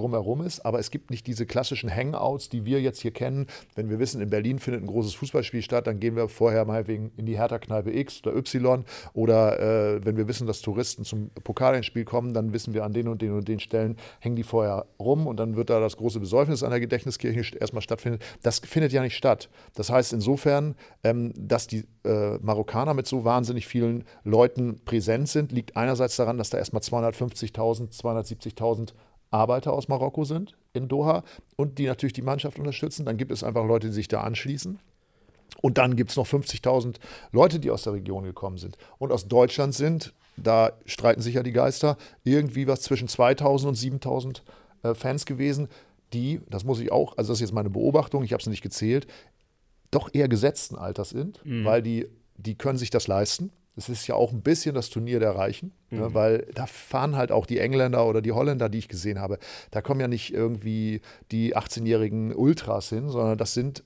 [0.00, 3.46] drumherum ist, aber es gibt nicht diese klassischen Hangouts, die wir jetzt hier kennen.
[3.74, 6.86] Wenn wir wissen, in Berlin findet ein großes Fußballspiel statt, dann gehen wir vorher mal
[6.86, 11.30] wegen in die Hertha-Kneipe X oder Y oder äh, wenn wir wissen, dass Touristen zum
[11.44, 14.86] Pokalspiel kommen, dann wissen wir an den und den und den Stellen hängen die vorher
[14.98, 18.18] rum und dann wird da das große Besäufnis an der Gedächtniskirche erstmal stattfinden.
[18.42, 19.48] Das findet ja nicht statt.
[19.74, 25.52] Das heißt insofern, ähm, dass die äh, Marokkaner mit so wahnsinnig vielen Leuten präsent sind,
[25.52, 28.92] liegt einerseits daran, dass da erstmal 250.000, 270.000
[29.30, 31.22] Arbeiter aus Marokko sind in Doha
[31.56, 33.04] und die natürlich die Mannschaft unterstützen.
[33.04, 34.78] Dann gibt es einfach Leute, die sich da anschließen.
[35.62, 36.96] Und dann gibt es noch 50.000
[37.32, 40.14] Leute, die aus der Region gekommen sind und aus Deutschland sind.
[40.36, 41.96] Da streiten sich ja die Geister.
[42.24, 44.42] Irgendwie was zwischen 2.000 und 7.000
[44.82, 45.68] äh, Fans gewesen,
[46.12, 48.62] die, das muss ich auch, also das ist jetzt meine Beobachtung, ich habe es nicht
[48.62, 49.06] gezählt,
[49.90, 51.64] doch eher gesetzten Alters sind, mhm.
[51.64, 52.06] weil die,
[52.36, 53.52] die können sich das leisten.
[53.76, 56.04] Es ist ja auch ein bisschen das Turnier der Reichen, ne, mhm.
[56.04, 59.38] ne, weil da fahren halt auch die Engländer oder die Holländer, die ich gesehen habe.
[59.70, 61.00] Da kommen ja nicht irgendwie
[61.30, 63.84] die 18-jährigen Ultras hin, sondern das sind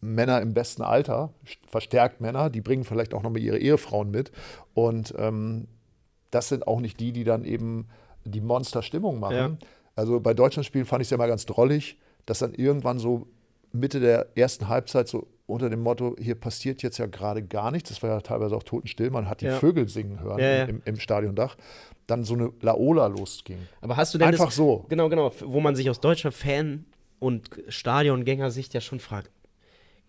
[0.00, 1.32] Männer im besten Alter,
[1.66, 4.30] verstärkt Männer, die bringen vielleicht auch nochmal ihre Ehefrauen mit.
[4.74, 5.66] Und ähm,
[6.30, 7.88] das sind auch nicht die, die dann eben
[8.24, 9.36] die Monsterstimmung machen.
[9.36, 9.56] Ja.
[9.96, 13.26] Also bei Deutschlandspielen fand ich es ja mal ganz drollig, dass dann irgendwann so
[13.72, 17.88] Mitte der ersten Halbzeit so unter dem Motto, hier passiert jetzt ja gerade gar nichts,
[17.88, 19.58] das war ja teilweise auch totenstill, man hat die ja.
[19.58, 20.64] Vögel singen hören ja, ja.
[20.64, 21.56] Im, im Stadiondach,
[22.06, 23.58] dann so eine Laola losging.
[23.80, 24.84] Aber hast du denn Einfach das, so.
[24.90, 26.84] Genau, genau, wo man sich aus deutscher Fan-
[27.18, 29.30] und Stadiongängersicht ja schon fragt,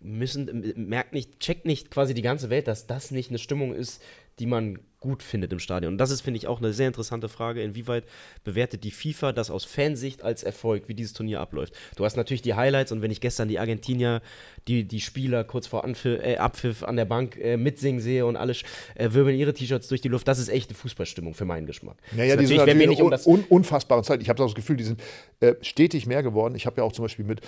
[0.02, 4.02] müssen, merkt nicht, checkt nicht quasi die ganze Welt, dass das nicht eine Stimmung ist,
[4.40, 5.94] die man gut findet im Stadion.
[5.94, 7.62] Und das ist, finde ich, auch eine sehr interessante Frage.
[7.62, 8.04] Inwieweit
[8.44, 11.74] bewertet die FIFA das aus Fansicht als Erfolg, wie dieses Turnier abläuft?
[11.96, 14.22] Du hast natürlich die Highlights und wenn ich gestern die Argentinier,
[14.68, 18.36] die, die Spieler kurz vor Anpfiff, äh, Abpfiff an der Bank äh, mitsingen sehe und
[18.36, 18.54] alle
[18.96, 21.98] äh, wirbeln ihre T-Shirts durch die Luft, das ist echte Fußballstimmung für meinen Geschmack.
[22.12, 24.22] Naja, die sind natürlich nicht um un unfassbare Zeit.
[24.22, 25.02] Ich habe das Gefühl, die sind
[25.40, 26.56] äh, stetig mehr geworden.
[26.56, 27.42] Ich habe ja auch zum Beispiel mit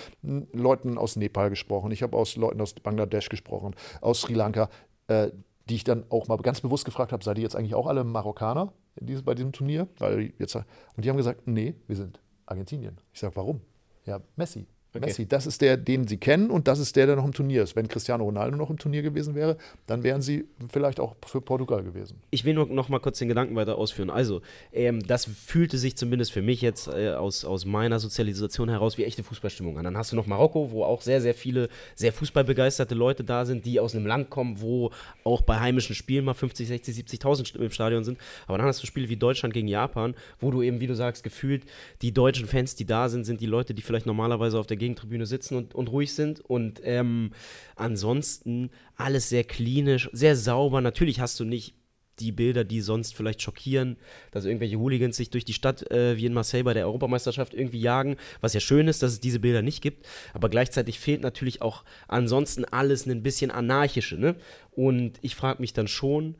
[0.53, 4.69] Leuten aus Nepal gesprochen, ich habe aus Leuten aus Bangladesch gesprochen, aus Sri Lanka
[5.07, 5.31] äh,
[5.71, 8.03] die ich dann auch mal ganz bewusst gefragt habe, seid ihr jetzt eigentlich auch alle
[8.03, 9.87] Marokkaner diesem, bei diesem Turnier?
[9.99, 10.65] Weil jetzt, und
[10.97, 12.99] die haben gesagt, nee, wir sind Argentinien.
[13.13, 13.61] Ich sage, warum?
[14.03, 14.67] Ja, Messi.
[14.93, 15.05] Okay.
[15.05, 17.63] Messi, das ist der, den sie kennen und das ist der, der noch im Turnier
[17.63, 17.77] ist.
[17.77, 19.55] Wenn Cristiano Ronaldo noch im Turnier gewesen wäre,
[19.87, 22.17] dann wären sie vielleicht auch für Portugal gewesen.
[22.29, 24.09] Ich will nur noch mal kurz den Gedanken weiter ausführen.
[24.09, 24.41] Also,
[24.73, 29.05] ähm, das fühlte sich zumindest für mich jetzt äh, aus, aus meiner Sozialisation heraus wie
[29.05, 29.85] echte Fußballstimmung an.
[29.85, 33.65] Dann hast du noch Marokko, wo auch sehr, sehr viele sehr fußballbegeisterte Leute da sind,
[33.65, 34.91] die aus einem Land kommen, wo
[35.23, 38.17] auch bei heimischen Spielen mal 50, 60, 70.000 im Stadion sind.
[38.45, 41.23] Aber dann hast du Spiele wie Deutschland gegen Japan, wo du eben, wie du sagst,
[41.23, 41.63] gefühlt
[42.01, 45.25] die deutschen Fans, die da sind, sind die Leute, die vielleicht normalerweise auf der Gegentribüne
[45.25, 46.41] sitzen und, und ruhig sind.
[46.41, 47.31] Und ähm,
[47.75, 50.81] ansonsten alles sehr klinisch, sehr sauber.
[50.81, 51.75] Natürlich hast du nicht
[52.19, 53.97] die Bilder, die sonst vielleicht schockieren,
[54.31, 57.79] dass irgendwelche Hooligans sich durch die Stadt äh, wie in Marseille bei der Europameisterschaft irgendwie
[57.79, 61.61] jagen, was ja schön ist, dass es diese Bilder nicht gibt, aber gleichzeitig fehlt natürlich
[61.61, 64.35] auch ansonsten alles ein bisschen anarchische, ne?
[64.71, 66.35] Und ich frage mich dann schon,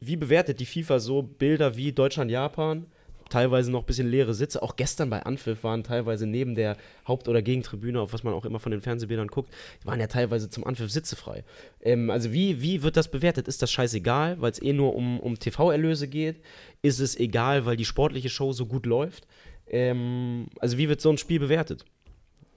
[0.00, 2.86] wie bewertet die FIFA so Bilder wie Deutschland-Japan?
[3.34, 4.62] Teilweise noch ein bisschen leere Sitze.
[4.62, 6.76] Auch gestern bei Anpfiff waren teilweise neben der
[7.08, 10.48] Haupt- oder Gegentribüne, auf was man auch immer von den Fernsehbildern guckt, waren ja teilweise
[10.48, 11.42] zum Anpfiff Sitze frei.
[11.80, 13.48] Ähm, also wie, wie wird das bewertet?
[13.48, 16.36] Ist das scheißegal, weil es eh nur um, um TV-Erlöse geht?
[16.80, 19.26] Ist es egal, weil die sportliche Show so gut läuft?
[19.66, 21.84] Ähm, also wie wird so ein Spiel bewertet?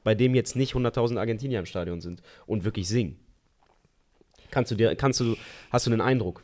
[0.03, 3.17] Bei dem jetzt nicht 100.000 Argentinier im Stadion sind und wirklich singen.
[4.51, 5.35] Kannst du dir, kannst du,
[5.71, 6.43] hast du einen Eindruck?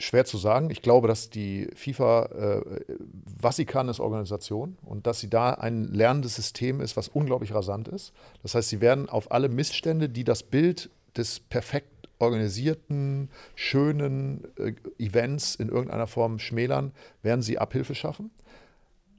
[0.00, 0.70] Schwer zu sagen.
[0.70, 2.80] Ich glaube, dass die FIFA, äh,
[3.38, 7.54] was sie kann, ist Organisation und dass sie da ein lernendes System ist, was unglaublich
[7.54, 8.14] rasant ist.
[8.42, 14.72] Das heißt, sie werden auf alle Missstände, die das Bild des perfekt organisierten, schönen äh,
[14.98, 18.30] Events in irgendeiner Form schmälern, werden sie Abhilfe schaffen.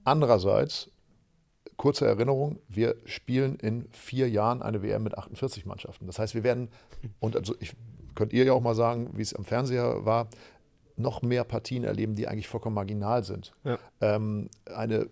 [0.03, 0.89] Andererseits,
[1.77, 6.07] kurze Erinnerung, wir spielen in vier Jahren eine WM mit 48 Mannschaften.
[6.07, 6.69] Das heißt, wir werden,
[7.19, 7.73] und also ich,
[8.15, 10.27] könnt ihr ja auch mal sagen, wie es am Fernseher war,
[10.95, 13.53] noch mehr Partien erleben, die eigentlich vollkommen marginal sind.
[13.63, 13.77] Ja.
[14.01, 15.09] Ähm, eine,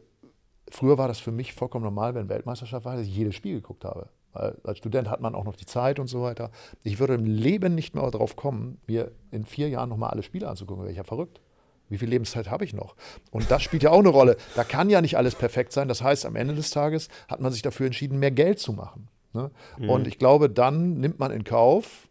[0.69, 3.85] früher war das für mich vollkommen normal, wenn Weltmeisterschaft war, dass ich jedes Spiel geguckt
[3.85, 4.09] habe.
[4.33, 6.51] Weil als Student hat man auch noch die Zeit und so weiter.
[6.83, 10.47] Ich würde im Leben nicht mehr darauf kommen, mir in vier Jahren nochmal alle Spiele
[10.47, 10.83] anzugucken.
[10.83, 11.41] Wäre ich ja verrückt.
[11.89, 12.95] Wie viel Lebenszeit habe ich noch?
[13.31, 14.37] Und das spielt ja auch eine Rolle.
[14.55, 15.87] Da kann ja nicht alles perfekt sein.
[15.87, 19.07] Das heißt, am Ende des Tages hat man sich dafür entschieden, mehr Geld zu machen.
[19.33, 19.49] Ne?
[19.79, 19.89] Mhm.
[19.89, 22.07] Und ich glaube, dann nimmt man in Kauf,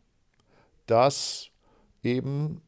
[0.86, 1.50] dass
[2.02, 2.60] eben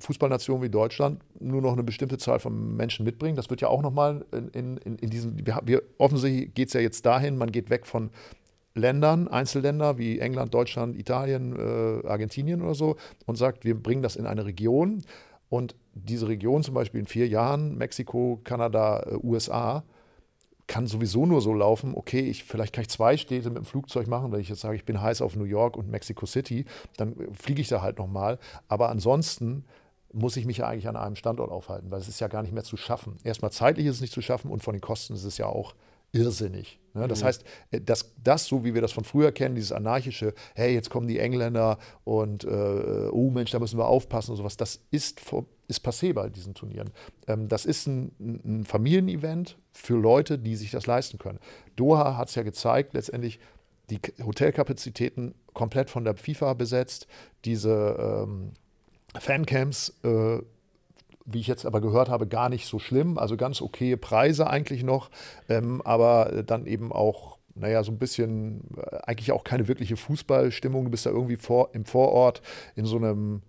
[0.00, 3.36] Fußballnationen wie Deutschland nur noch eine bestimmte Zahl von Menschen mitbringen.
[3.36, 6.80] Das wird ja auch nochmal in, in, in diesen, wir, wir, offensichtlich geht es ja
[6.80, 8.10] jetzt dahin, man geht weg von
[8.74, 14.16] Ländern, Einzelländer wie England, Deutschland, Italien, äh, Argentinien oder so und sagt, wir bringen das
[14.16, 15.02] in eine Region
[15.48, 19.82] und diese Region zum Beispiel in vier Jahren, Mexiko, Kanada, äh, USA,
[20.70, 24.06] kann sowieso nur so laufen, okay, ich, vielleicht kann ich zwei Städte mit dem Flugzeug
[24.06, 26.64] machen, wenn ich jetzt sage, ich bin heiß auf New York und Mexico City,
[26.96, 28.38] dann fliege ich da halt nochmal.
[28.68, 29.64] Aber ansonsten
[30.12, 32.54] muss ich mich ja eigentlich an einem Standort aufhalten, weil es ist ja gar nicht
[32.54, 33.16] mehr zu schaffen.
[33.24, 35.74] Erstmal zeitlich ist es nicht zu schaffen und von den Kosten ist es ja auch
[36.12, 36.78] irrsinnig.
[36.94, 37.08] Ne?
[37.08, 37.26] Das mhm.
[37.26, 40.88] heißt, äh, das, das, so wie wir das von früher kennen, dieses anarchische, hey, jetzt
[40.88, 45.20] kommen die Engländer und äh, oh Mensch, da müssen wir aufpassen und sowas, das ist,
[45.70, 46.90] ist passé bei diesen Turnieren.
[47.26, 51.38] Ähm, das ist ein, ein Familienevent für Leute, die sich das leisten können.
[51.76, 53.40] Doha hat es ja gezeigt, letztendlich
[53.88, 57.06] die Hotelkapazitäten komplett von der FIFA besetzt,
[57.44, 58.52] diese ähm,
[59.18, 60.40] Fancamps äh,
[61.32, 63.18] wie ich jetzt aber gehört habe, gar nicht so schlimm.
[63.18, 65.10] Also ganz okay Preise eigentlich noch,
[65.48, 70.84] ähm, aber dann eben auch, naja, so ein bisschen, äh, eigentlich auch keine wirkliche Fußballstimmung.
[70.84, 72.42] Du bist da irgendwie vor, im Vorort
[72.74, 73.42] in so einem,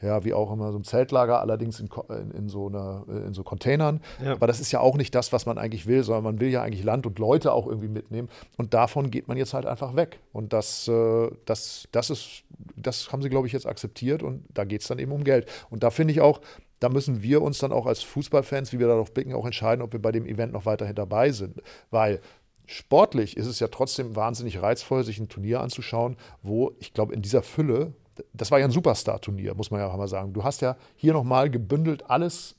[0.00, 3.42] ja, wie auch immer, so ein Zeltlager, allerdings in, in, in so, einer, in so
[3.42, 4.00] Containern.
[4.24, 4.32] Ja.
[4.32, 6.62] Aber das ist ja auch nicht das, was man eigentlich will, sondern man will ja
[6.62, 8.28] eigentlich Land und Leute auch irgendwie mitnehmen.
[8.56, 10.20] Und davon geht man jetzt halt einfach weg.
[10.32, 12.44] Und das, äh, das, das ist,
[12.76, 15.48] das haben sie, glaube ich, jetzt akzeptiert und da geht es dann eben um Geld.
[15.70, 16.40] Und da finde ich auch,
[16.80, 19.92] da müssen wir uns dann auch als Fußballfans, wie wir darauf blicken, auch entscheiden, ob
[19.92, 21.60] wir bei dem Event noch weiterhin dabei sind.
[21.90, 22.20] Weil
[22.66, 27.22] sportlich ist es ja trotzdem wahnsinnig reizvoll, sich ein Turnier anzuschauen, wo ich glaube, in
[27.22, 27.94] dieser Fülle,
[28.32, 30.32] das war ja ein Superstar-Turnier, muss man ja auch mal sagen.
[30.32, 32.56] Du hast ja hier nochmal gebündelt alles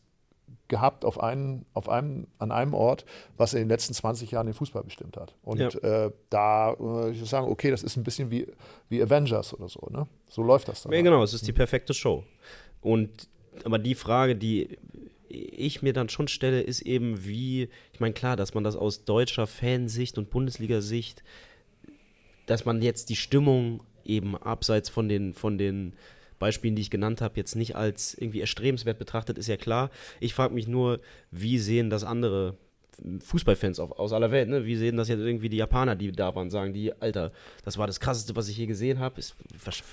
[0.67, 3.05] gehabt auf einen, auf einem, an einem Ort,
[3.37, 5.35] was in den letzten 20 Jahren den Fußball bestimmt hat.
[5.43, 5.69] Und ja.
[6.05, 8.47] äh, da äh, ich sagen, okay, das ist ein bisschen wie,
[8.87, 9.87] wie Avengers oder so.
[9.89, 10.07] Ne?
[10.29, 10.93] So läuft das dann.
[10.93, 12.23] Ja, genau, es ist die perfekte Show.
[12.81, 13.27] Und
[13.65, 14.77] aber die Frage, die
[15.27, 19.05] ich mir dann schon stelle, ist eben wie, ich meine, klar, dass man das aus
[19.05, 21.23] deutscher Fansicht und Bundesliga-Sicht,
[22.45, 25.93] dass man jetzt die Stimmung eben abseits von den, von den
[26.39, 29.91] Beispielen, die ich genannt habe, jetzt nicht als irgendwie erstrebenswert betrachtet, ist ja klar.
[30.19, 30.99] Ich frage mich nur,
[31.31, 32.57] wie sehen das andere
[33.19, 34.65] Fußballfans auf, aus aller Welt, ne?
[34.65, 37.31] Wie sehen das jetzt irgendwie die Japaner, die da waren, sagen die, Alter,
[37.63, 39.21] das war das krasseste, was ich je gesehen habe.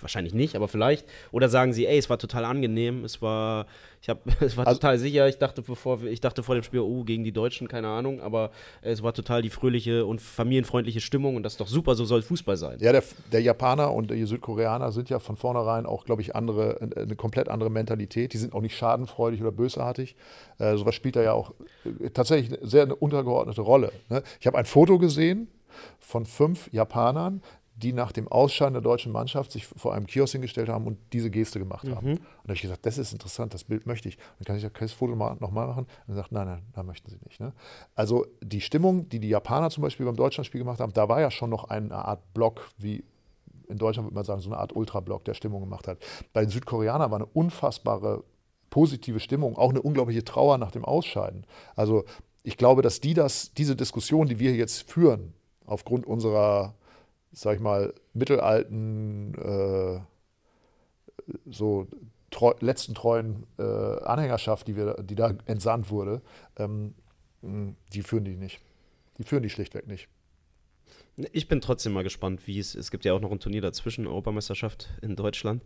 [0.01, 1.07] Wahrscheinlich nicht, aber vielleicht.
[1.31, 3.67] Oder sagen sie, ey, es war total angenehm, es war,
[4.07, 5.29] ich habe, es war also, total sicher.
[5.29, 8.51] Ich dachte, bevor, ich dachte vor dem Spiel, oh, gegen die Deutschen, keine Ahnung, aber
[8.81, 12.23] es war total die fröhliche und familienfreundliche Stimmung und das ist doch super, so soll
[12.23, 12.79] Fußball sein.
[12.81, 16.79] Ja, der, der Japaner und die Südkoreaner sind ja von vornherein auch, glaube ich, andere,
[16.97, 18.33] eine komplett andere Mentalität.
[18.33, 20.15] Die sind auch nicht schadenfreudig oder bösartig.
[20.59, 21.53] Äh, sowas spielt da ja auch
[21.85, 23.91] äh, tatsächlich sehr eine untergeordnete Rolle.
[24.09, 24.23] Ne?
[24.41, 25.49] Ich habe ein Foto gesehen
[25.99, 27.43] von fünf Japanern,
[27.77, 31.31] die nach dem Ausscheiden der deutschen Mannschaft sich vor einem Kiosk hingestellt haben und diese
[31.31, 31.95] Geste gemacht mhm.
[31.95, 32.11] haben.
[32.13, 34.17] Und da habe ich gesagt, das ist interessant, das Bild möchte ich.
[34.17, 35.87] Und dann kann ich, kann ich das Foto nochmal machen?
[36.07, 37.39] Und er sagt, nein, nein, da möchten sie nicht.
[37.39, 37.53] Ne?
[37.95, 41.31] Also die Stimmung, die die Japaner zum Beispiel beim Deutschlandspiel gemacht haben, da war ja
[41.31, 43.05] schon noch eine Art Block, wie
[43.69, 45.99] in Deutschland würde man sagen, so eine Art Ultrablock, der Stimmung gemacht hat.
[46.33, 48.25] Bei den Südkoreanern war eine unfassbare
[48.71, 51.47] positive Stimmung, auch eine unglaubliche Trauer nach dem Ausscheiden.
[51.75, 52.05] Also
[52.43, 55.35] ich glaube, dass die das, diese Diskussion, die wir jetzt führen,
[55.67, 56.75] aufgrund unserer
[57.37, 60.01] sag ich mal, mittelalten, äh,
[61.51, 61.87] so
[62.31, 66.23] treu, letzten treuen äh, Anhängerschaft, die, wir, die da entsandt wurde,
[66.57, 66.95] ähm,
[67.43, 68.61] die führen die nicht.
[69.19, 70.09] Die führen die schlichtweg nicht.
[71.33, 74.07] Ich bin trotzdem mal gespannt, wie es, es gibt ja auch noch ein Turnier dazwischen,
[74.07, 75.63] Europameisterschaft in Deutschland,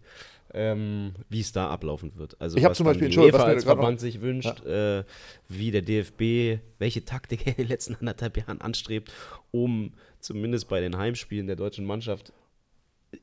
[0.54, 2.40] ähm, wie es da ablaufen wird.
[2.40, 5.00] Also ich habe zum Beispiel, die UEFA als Verband noch, sich wünscht, ja.
[5.00, 5.04] äh,
[5.48, 9.12] wie der DFB, welche Taktik er in den letzten anderthalb Jahren anstrebt,
[9.50, 12.32] um zumindest bei den Heimspielen der deutschen Mannschaft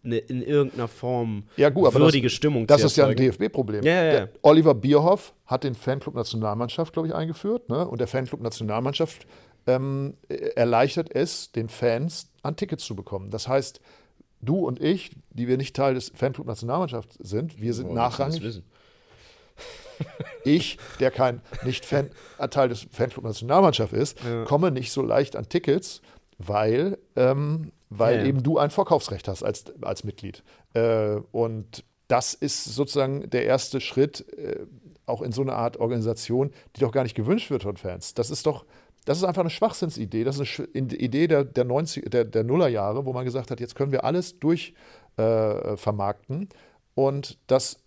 [0.04, 3.16] eine, in irgendeiner Form ja, gut, würdige das, Stimmung das zu Das ist ja ein
[3.16, 3.84] DFB-Problem.
[3.84, 4.28] Ja, ja.
[4.42, 7.70] Oliver Bierhoff hat den Fanclub Nationalmannschaft, glaube ich, eingeführt.
[7.70, 7.88] Ne?
[7.88, 9.26] Und der Fanclub Nationalmannschaft
[9.66, 10.16] ähm,
[10.56, 13.32] erleichtert es, den Fans an Tickets zu bekommen.
[13.32, 13.82] Das heißt,
[14.42, 18.62] du und ich, die wir nicht Teil des Fanclub Nationalmannschaft sind, wir sind oh, nachrangig.
[20.44, 22.12] ich, der kein nicht Fan,
[22.52, 26.02] Teil des Fanclub Nationalmannschaft ist, komme nicht so leicht an Tickets,
[26.38, 28.26] weil, ähm, weil ja.
[28.26, 30.44] eben du ein Vorkaufsrecht hast als, als Mitglied.
[30.74, 34.66] Äh, und das ist sozusagen der erste Schritt äh,
[35.06, 38.14] auch in so eine Art Organisation, die doch gar nicht gewünscht wird von Fans.
[38.14, 38.66] Das ist doch,
[39.06, 40.26] das ist einfach eine Schwachsinnsidee.
[40.26, 43.76] Das ist eine Idee der, der, 90, der, der Nullerjahre, wo man gesagt hat, jetzt
[43.76, 46.44] können wir alles durchvermarkten.
[46.44, 46.48] Äh,
[46.94, 47.80] und das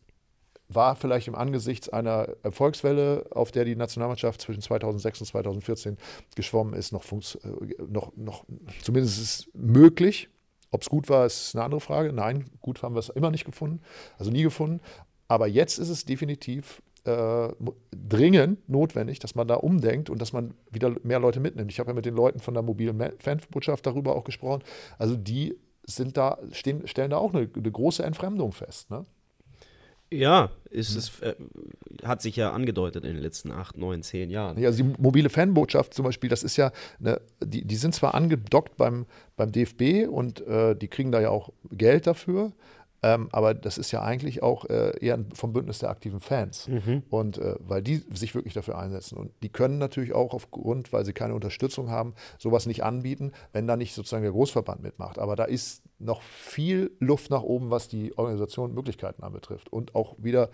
[0.72, 5.96] war vielleicht im Angesichts einer Erfolgswelle, auf der die Nationalmannschaft zwischen 2006 und 2014
[6.36, 8.44] geschwommen ist, noch, äh, noch, noch
[8.82, 10.28] zumindest ist möglich.
[10.70, 12.12] Ob es gut war, ist eine andere Frage.
[12.12, 13.80] Nein, gut haben wir es immer nicht gefunden,
[14.18, 14.80] also nie gefunden.
[15.26, 17.48] Aber jetzt ist es definitiv äh,
[17.90, 21.72] dringend notwendig, dass man da umdenkt und dass man wieder mehr Leute mitnimmt.
[21.72, 24.62] Ich habe ja mit den Leuten von der mobilen Fanbotschaft darüber auch gesprochen.
[24.98, 28.90] Also die sind da, stehen, stellen da auch eine, eine große Entfremdung fest.
[28.90, 29.06] Ne?
[30.12, 31.34] Ja, ist es, äh,
[32.02, 34.58] hat sich ja angedeutet in den letzten acht, neun, zehn Jahren.
[34.58, 38.14] Ja, also die mobile Fanbotschaft zum Beispiel, das ist ja, eine, die, die sind zwar
[38.14, 42.52] angedockt beim, beim DFB und äh, die kriegen da ja auch Geld dafür,
[43.02, 46.68] ähm, aber das ist ja eigentlich auch äh, eher vom Bündnis der aktiven Fans.
[46.68, 47.02] Mhm.
[47.08, 49.16] Und äh, weil die sich wirklich dafür einsetzen.
[49.16, 53.66] Und die können natürlich auch aufgrund, weil sie keine Unterstützung haben, sowas nicht anbieten, wenn
[53.66, 55.18] da nicht sozusagen der Großverband mitmacht.
[55.18, 59.72] Aber da ist noch viel Luft nach oben, was die Organisation und Möglichkeiten anbetrifft.
[59.72, 60.50] Und auch wieder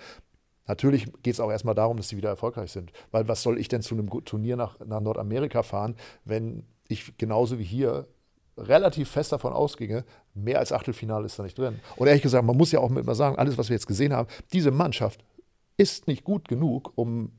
[0.69, 2.93] Natürlich geht es auch erstmal darum, dass sie wieder erfolgreich sind.
[3.13, 7.61] Weil was soll ich denn zu einem Turnier nach, nach Nordamerika fahren, wenn ich genauso
[7.61, 8.09] wie hier
[8.59, 10.05] relativ fest davon ausginge,
[10.37, 11.81] mehr als Achtelfinale ist da nicht drin.
[11.97, 14.29] Und ehrlich gesagt, man muss ja auch immer sagen, alles, was wir jetzt gesehen haben,
[14.53, 15.25] diese Mannschaft
[15.77, 17.33] ist nicht gut genug, um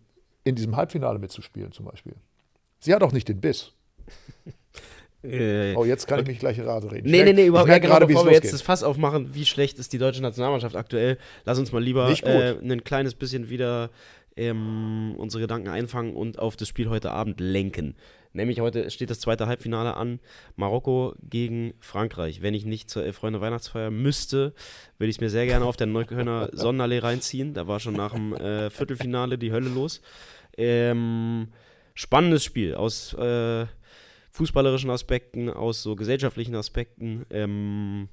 [0.43, 2.13] in diesem Halbfinale mitzuspielen, zum Beispiel.
[2.79, 3.73] Sie hat auch nicht den Biss.
[5.23, 7.09] Äh, oh, jetzt kann ich mich gleich Rase reden.
[7.09, 7.81] Nee, nee, nee, überhaupt nicht.
[7.81, 11.57] Gerade, bevor wir jetzt das Fass aufmachen, wie schlecht ist die deutsche Nationalmannschaft aktuell, lass
[11.57, 13.89] uns mal lieber äh, ein kleines bisschen wieder
[14.37, 17.95] ähm, unsere Gedanken einfangen und auf das Spiel heute Abend lenken.
[18.33, 20.19] Nämlich heute steht das zweite Halbfinale an.
[20.55, 22.41] Marokko gegen Frankreich.
[22.41, 24.53] Wenn ich nicht zur Freunde Weihnachtsfeier müsste,
[24.97, 27.53] würde ich es mir sehr gerne auf der Neuköllner Sonderlee reinziehen.
[27.53, 30.01] Da war schon nach dem äh, Viertelfinale die Hölle los.
[30.55, 31.47] Ähm,
[31.95, 33.65] spannendes Spiel aus äh,
[34.31, 37.25] fußballerischen Aspekten, aus so gesellschaftlichen Aspekten.
[37.31, 38.07] Ähm,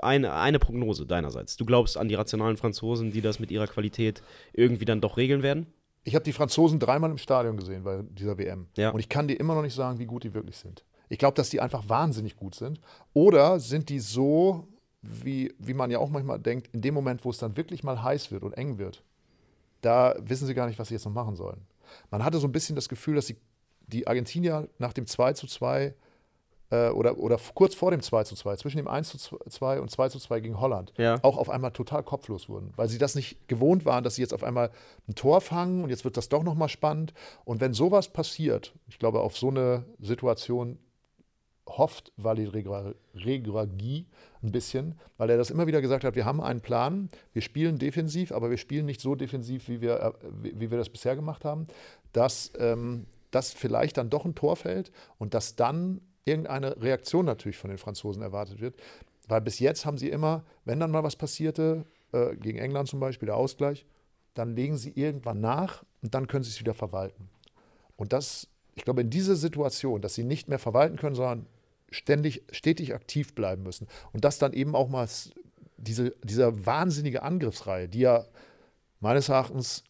[0.00, 1.56] eine, eine Prognose deinerseits.
[1.56, 5.42] Du glaubst an die rationalen Franzosen, die das mit ihrer Qualität irgendwie dann doch regeln
[5.42, 5.66] werden?
[6.04, 8.68] Ich habe die Franzosen dreimal im Stadion gesehen bei dieser WM.
[8.76, 8.90] Ja.
[8.90, 10.84] Und ich kann dir immer noch nicht sagen, wie gut die wirklich sind.
[11.08, 12.80] Ich glaube, dass die einfach wahnsinnig gut sind.
[13.12, 14.68] Oder sind die so,
[15.02, 18.02] wie, wie man ja auch manchmal denkt, in dem Moment, wo es dann wirklich mal
[18.02, 19.02] heiß wird und eng wird,
[19.80, 21.60] da wissen sie gar nicht, was sie jetzt noch machen sollen.
[22.10, 23.36] Man hatte so ein bisschen das Gefühl, dass die,
[23.86, 25.94] die Argentinier nach dem 2 zu 2
[26.70, 29.90] äh, oder, oder kurz vor dem 2 zu 2, zwischen dem 1 zu 2 und
[29.90, 31.18] 2 zu 2 gegen Holland, ja.
[31.22, 34.34] auch auf einmal total kopflos wurden, weil sie das nicht gewohnt waren, dass sie jetzt
[34.34, 34.70] auf einmal
[35.08, 37.12] ein Tor fangen und jetzt wird das doch nochmal spannend.
[37.44, 40.78] Und wenn sowas passiert, ich glaube, auf so eine Situation
[41.68, 42.52] hofft Walid
[43.14, 44.06] Regragui
[44.42, 47.78] ein bisschen, weil er das immer wieder gesagt hat, wir haben einen Plan, wir spielen
[47.78, 51.44] defensiv, aber wir spielen nicht so defensiv, wie wir, äh, wie wir das bisher gemacht
[51.44, 51.66] haben,
[52.12, 57.56] dass ähm, das vielleicht dann doch ein Tor fällt und dass dann irgendeine Reaktion natürlich
[57.56, 58.74] von den Franzosen erwartet wird.
[59.28, 63.00] Weil bis jetzt haben sie immer, wenn dann mal was passierte, äh, gegen England zum
[63.00, 63.86] Beispiel, der Ausgleich,
[64.34, 67.28] dann legen sie irgendwann nach und dann können sie es wieder verwalten.
[67.96, 71.46] Und das, ich glaube, in dieser Situation, dass sie nicht mehr verwalten können, sondern
[71.90, 75.08] ständig, stetig aktiv bleiben müssen und das dann eben auch mal
[75.78, 78.26] diese, dieser wahnsinnige Angriffsreihe, die ja
[79.00, 79.84] meines Erachtens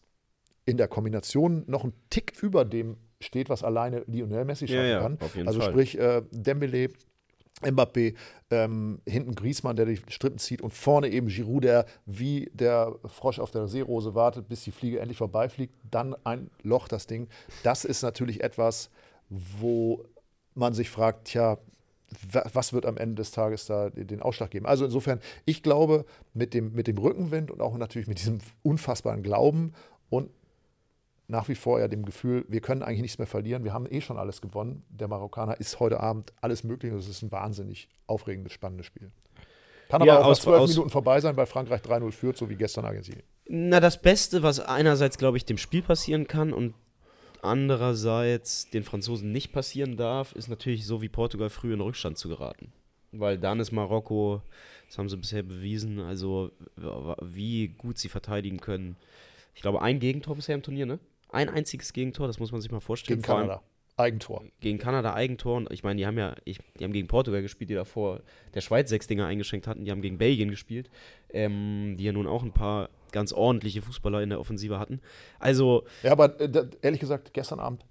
[0.65, 4.87] in der Kombination noch ein Tick über dem steht, was alleine Lionel Messi schaffen ja,
[4.87, 5.17] ja, kann.
[5.45, 5.71] also Fall.
[5.71, 6.89] sprich äh, Dembele,
[7.61, 8.13] Mbappé,
[8.51, 13.39] ähm, hinten Griezmann, der die Strippen zieht und vorne eben Giroud, der wie der Frosch
[13.39, 17.27] auf der Seerose wartet, bis die Fliege endlich vorbeifliegt, dann ein Loch, das Ding.
[17.63, 18.91] Das ist natürlich etwas,
[19.29, 20.05] wo
[20.53, 21.57] man sich fragt, tja,
[22.31, 24.65] was wird am Ende des Tages da den Ausschlag geben?
[24.65, 29.23] Also insofern, ich glaube, mit dem, mit dem Rückenwind und auch natürlich mit diesem unfassbaren
[29.23, 29.73] Glauben
[30.09, 30.29] und
[31.27, 34.01] nach wie vor ja dem Gefühl, wir können eigentlich nichts mehr verlieren, wir haben eh
[34.01, 34.83] schon alles gewonnen.
[34.89, 39.11] Der Marokkaner ist heute Abend alles möglich und es ist ein wahnsinnig aufregendes, spannendes Spiel.
[39.89, 42.55] Kann aber ja, auch aus, zwölf Minuten vorbei sein, weil Frankreich 3-0 führt, so wie
[42.55, 43.23] gestern Argentinien.
[43.47, 46.73] Na, das Beste, was einerseits, glaube ich, dem Spiel passieren kann und
[47.41, 52.29] andererseits den Franzosen nicht passieren darf, ist natürlich so wie Portugal früh in Rückstand zu
[52.29, 52.71] geraten.
[53.13, 54.41] Weil dann ist Marokko,
[54.87, 56.51] das haben sie bisher bewiesen, also
[57.21, 58.97] wie gut sie verteidigen können.
[59.55, 60.99] Ich glaube, ein Gegentor bisher im Turnier, ne?
[61.29, 63.21] Ein einziges Gegentor, das muss man sich mal vorstellen.
[63.21, 63.61] Gegen Kanada.
[63.97, 64.43] Eigentor.
[64.59, 65.57] Gegen Kanada Eigentor.
[65.57, 68.21] Und ich meine, die haben ja, ich, die haben gegen Portugal gespielt, die davor
[68.53, 69.85] der Schweiz sechs Dinger eingeschenkt hatten.
[69.85, 70.89] Die haben gegen Belgien gespielt,
[71.29, 75.01] ähm, die ja nun auch ein paar ganz ordentliche Fußballer in der Offensive hatten.
[75.39, 75.85] Also.
[76.03, 77.85] Ja, aber äh, ehrlich gesagt, gestern Abend,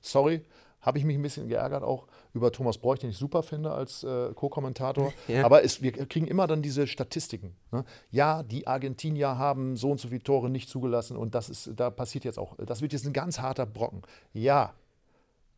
[0.00, 0.40] sorry,
[0.82, 4.04] habe ich mich ein bisschen geärgert auch über Thomas Bräuch, den ich super finde als
[4.04, 5.12] äh, Co-Kommentator.
[5.28, 5.44] Ja.
[5.44, 7.54] Aber es, wir kriegen immer dann diese Statistiken.
[7.70, 7.84] Ne?
[8.10, 11.90] Ja, die Argentinier haben so und so viele Tore nicht zugelassen und das ist, da
[11.90, 14.02] passiert jetzt auch, das wird jetzt ein ganz harter Brocken.
[14.32, 14.74] Ja,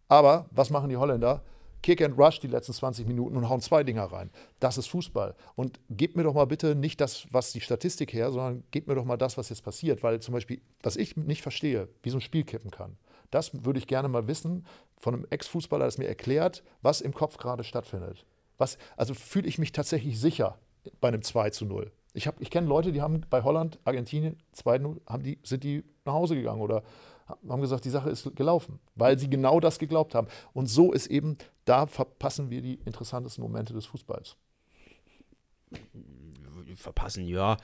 [0.08, 1.42] aber was machen die Holländer?
[1.84, 4.30] Kick and Rush die letzten 20 Minuten und hauen zwei Dinger rein.
[4.58, 5.34] Das ist Fußball.
[5.54, 8.94] Und gebt mir doch mal bitte nicht das, was die Statistik her, sondern gebt mir
[8.94, 10.02] doch mal das, was jetzt passiert.
[10.02, 12.96] Weil zum Beispiel, was ich nicht verstehe, wie so ein Spiel kippen kann.
[13.34, 14.64] Das würde ich gerne mal wissen
[14.96, 18.24] von einem Ex-Fußballer, das mir erklärt, was im Kopf gerade stattfindet.
[18.58, 20.58] Was, also fühle ich mich tatsächlich sicher
[21.00, 21.90] bei einem 2 zu 0.
[22.12, 26.12] Ich, ich kenne Leute, die haben bei Holland, Argentinien 2-0, haben die, sind die nach
[26.12, 26.84] Hause gegangen oder
[27.26, 30.28] haben gesagt, die Sache ist gelaufen, weil sie genau das geglaubt haben.
[30.52, 34.36] Und so ist eben, da verpassen wir die interessantesten Momente des Fußballs.
[36.76, 37.56] Verpassen, ja.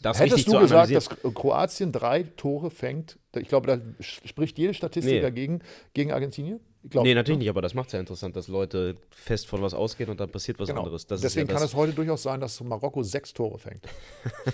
[0.00, 3.18] Das Hättest du gesagt, dass Kroatien drei Tore fängt?
[3.36, 5.20] Ich glaube, da spricht jede Statistik Nee.
[5.20, 5.60] dagegen
[5.92, 6.60] gegen Argentinien.
[6.88, 7.42] Glaub, Nee, natürlich ne?
[7.44, 10.30] nicht, aber das macht es ja interessant, dass Leute fest von was ausgehen und dann
[10.30, 10.80] passiert was Genau.
[10.82, 11.06] anderes.
[11.06, 13.84] Das Deswegen ja kann es heute durchaus sein, dass Marokko sechs Tore fängt.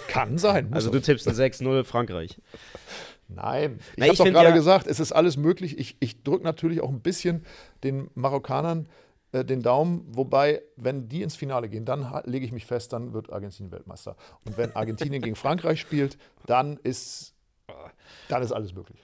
[0.08, 0.72] kann sein.
[0.72, 2.38] Also du tippst ein 6-0 Frankreich.
[3.28, 5.78] Nein, ich Na, habe doch gerade ja- gesagt, es ist alles möglich.
[5.78, 7.44] Ich, ich drücke natürlich auch ein bisschen
[7.84, 8.88] den Marokkanern
[9.32, 13.12] äh, den Daumen, wobei, wenn die ins Finale gehen, dann lege ich mich fest, dann
[13.12, 14.16] wird Argentinien Weltmeister.
[14.44, 17.34] Und wenn Argentinien gegen Frankreich spielt, dann ist,
[18.28, 18.98] dann ist alles möglich.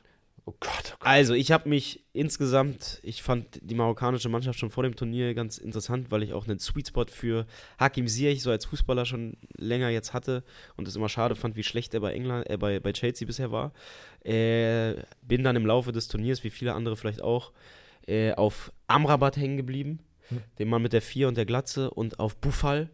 [0.45, 1.07] Oh Gott, oh Gott.
[1.07, 5.59] Also, ich habe mich insgesamt, ich fand die marokkanische Mannschaft schon vor dem Turnier ganz
[5.59, 7.47] interessant, weil ich auch einen Sweet Spot für
[7.79, 10.45] Hakim Ziyech so als Fußballer schon länger jetzt hatte
[10.79, 13.53] und es immer schade fand, wie schlecht er bei England, äh, bei, bei Chelsea bisher
[13.53, 13.73] war.
[14.25, 17.53] Äh, bin dann im Laufe des Turniers, wie viele andere vielleicht auch,
[18.07, 20.43] äh, auf Amrabat hängen geblieben, Hm.
[20.59, 22.89] dem Mann mit der Vier und der Glatze und auf Buffal,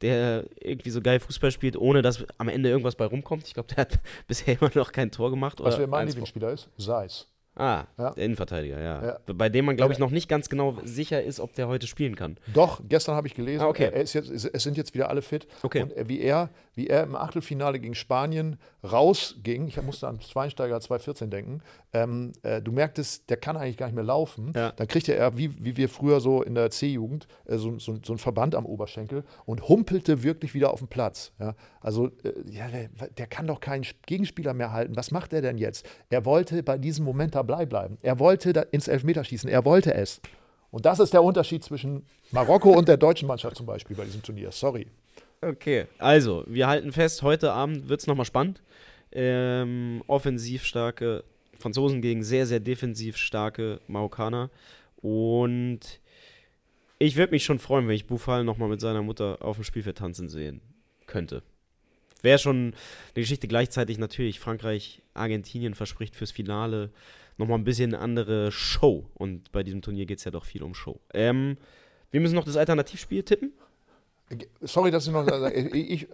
[0.00, 3.46] der irgendwie so geil Fußball spielt, ohne dass am Ende irgendwas bei rumkommt.
[3.46, 5.58] Ich glaube, der hat bisher immer noch kein Tor gemacht.
[5.60, 6.68] Was oder mein Lieblingsspieler ist?
[6.76, 7.26] Seis.
[7.58, 8.10] Ah, Ja.
[8.12, 9.04] der Innenverteidiger, ja.
[9.04, 9.18] Ja.
[9.34, 12.14] Bei dem man, glaube ich, noch nicht ganz genau sicher ist, ob der heute spielen
[12.16, 12.36] kann.
[12.54, 13.90] Doch, gestern habe ich gelesen, Ah, okay.
[13.94, 15.46] jetzt, es sind jetzt wieder alle fit.
[15.62, 15.82] Okay.
[15.82, 21.30] Und wie er, wie er im Achtelfinale gegen Spanien rausging, ich musste an Schweinsteiger 2014
[21.30, 21.60] denken,
[21.92, 24.52] ähm, äh, du merktest, der kann eigentlich gar nicht mehr laufen.
[24.54, 24.70] Ja.
[24.72, 28.12] Dann kriegte er, wie, wie wir früher so in der C-Jugend, äh, so, so, so
[28.12, 31.32] einen Verband am Oberschenkel und humpelte wirklich wieder auf den Platz.
[31.40, 31.54] Ja?
[31.80, 34.94] Also, äh, ja, der, der kann doch keinen Gegenspieler mehr halten.
[34.96, 35.88] Was macht er denn jetzt?
[36.10, 37.98] Er wollte bei diesem Moment dabei bleiben.
[38.02, 39.48] Er wollte ins Elfmeterschießen.
[39.48, 40.20] Er wollte es.
[40.70, 44.22] Und das ist der Unterschied zwischen Marokko und der deutschen Mannschaft zum Beispiel bei diesem
[44.22, 44.52] Turnier.
[44.52, 44.86] Sorry.
[45.40, 45.86] Okay.
[45.98, 48.60] Also, wir halten fest, heute Abend wird es nochmal spannend.
[49.12, 51.24] Ähm, offensiv starke
[51.58, 54.50] Franzosen gegen sehr, sehr defensiv starke Marokkaner.
[54.96, 55.80] Und
[56.98, 59.98] ich würde mich schon freuen, wenn ich Bufal nochmal mit seiner Mutter auf dem Spielfeld
[59.98, 60.60] tanzen sehen
[61.06, 61.42] könnte.
[62.22, 62.74] Wäre schon eine
[63.14, 64.40] Geschichte gleichzeitig natürlich.
[64.40, 66.90] Frankreich, Argentinien verspricht fürs Finale
[67.36, 69.06] nochmal ein bisschen andere Show.
[69.14, 70.98] Und bei diesem Turnier geht es ja doch viel um Show.
[71.14, 71.56] Ähm,
[72.10, 73.52] wir müssen noch das Alternativspiel tippen.
[74.60, 75.54] Sorry, dass ich noch sage.
[75.54, 76.08] Ich, äh,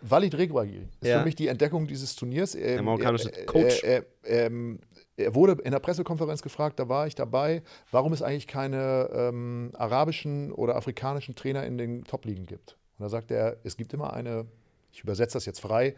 [0.00, 1.18] Walid Reguagui ist Ja.
[1.18, 2.54] für mich die Entdeckung dieses Turniers.
[2.54, 3.82] Ähm, Der marokkanische er, Coach.
[3.82, 4.78] Er, er, ähm,
[5.16, 9.72] er wurde in der Pressekonferenz gefragt, da war ich dabei, warum es eigentlich keine ähm,
[9.74, 12.78] arabischen oder afrikanischen Trainer in den Top-Ligen gibt.
[12.98, 14.46] Und da sagt er, es gibt immer eine,
[14.92, 15.94] ich übersetze das jetzt frei,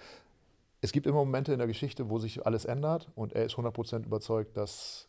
[0.82, 4.04] es gibt immer Momente in der Geschichte, wo sich alles ändert und er ist 100%
[4.04, 5.08] überzeugt, dass,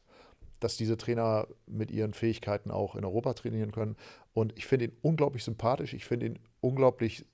[0.60, 3.98] dass diese Trainer mit ihren Fähigkeiten auch in Europa trainieren können.
[4.34, 7.26] Und ich finde ihn unglaublich sympathisch, ich finde ihn unglaublich,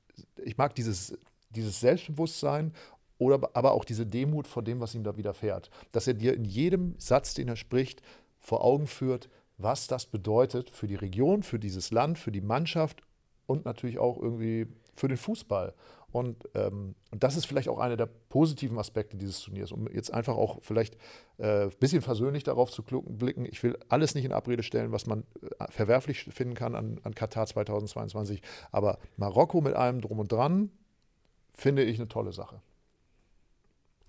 [0.44, 1.18] ich mag dieses,
[1.50, 2.74] dieses Selbstbewusstsein
[3.18, 5.70] oder aber auch diese Demut vor dem, was ihm da widerfährt.
[5.92, 8.02] Dass er dir in jedem Satz, den er spricht,
[8.40, 13.02] vor Augen führt, was das bedeutet für die Region, für dieses Land, für die Mannschaft
[13.46, 15.74] und natürlich auch irgendwie für den Fußball.
[16.12, 20.12] Und, ähm, und das ist vielleicht auch einer der positiven Aspekte dieses Turniers, um jetzt
[20.12, 20.96] einfach auch vielleicht
[21.38, 23.46] äh, ein bisschen versöhnlich darauf zu blicken.
[23.46, 27.14] Ich will alles nicht in Abrede stellen, was man äh, verwerflich finden kann an, an
[27.14, 28.42] Katar 2022.
[28.72, 30.72] Aber Marokko mit allem drum und dran
[31.54, 32.62] finde ich eine tolle Sache.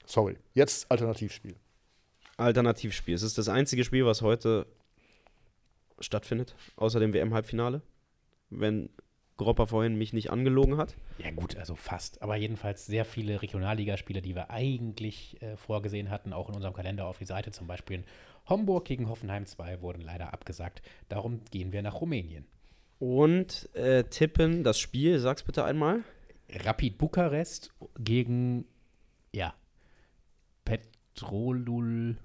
[0.07, 1.57] Sorry, jetzt Alternativspiel.
[2.37, 3.15] Alternativspiel.
[3.15, 4.67] Es ist das einzige Spiel, was heute
[5.99, 7.83] stattfindet, außer dem WM-Halbfinale.
[8.49, 8.89] Wenn
[9.40, 10.94] Gropper vorhin mich nicht angelogen hat.
[11.18, 12.20] Ja, gut, also fast.
[12.20, 17.07] Aber jedenfalls sehr viele Regionalligaspiele, die wir eigentlich äh, vorgesehen hatten, auch in unserem Kalender
[17.07, 17.50] auf die Seite.
[17.50, 18.05] Zum Beispiel in
[18.48, 20.83] Homburg gegen Hoffenheim 2 wurden leider abgesagt.
[21.09, 22.46] Darum gehen wir nach Rumänien.
[22.98, 26.05] Und äh, tippen das Spiel, sag's bitte einmal.
[26.50, 28.66] Rapid Bukarest gegen,
[29.33, 29.55] ja,
[30.66, 32.18] Petrolul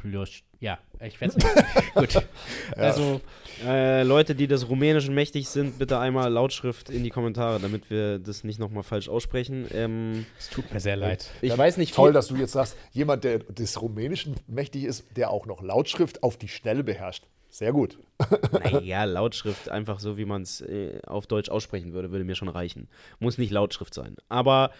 [0.00, 0.42] Plus.
[0.60, 1.46] Ja, ich weiß nicht.
[1.94, 2.22] Gut.
[2.76, 3.20] Also,
[3.64, 8.18] Äh, Leute, die des Rumänischen mächtig sind, bitte einmal Lautschrift in die Kommentare, damit wir
[8.18, 9.66] das nicht nochmal falsch aussprechen.
[9.72, 11.30] Ähm, es tut mir sehr leid.
[11.42, 15.04] ich Dann weiß nicht Toll, dass du jetzt sagst, jemand, der des Rumänischen mächtig ist,
[15.16, 17.24] der auch noch Lautschrift auf die Schnelle beherrscht.
[17.50, 17.98] Sehr gut.
[18.52, 22.48] Naja, Lautschrift, einfach so, wie man es äh, auf Deutsch aussprechen würde, würde mir schon
[22.48, 22.88] reichen.
[23.18, 24.16] Muss nicht Lautschrift sein.
[24.28, 24.70] Aber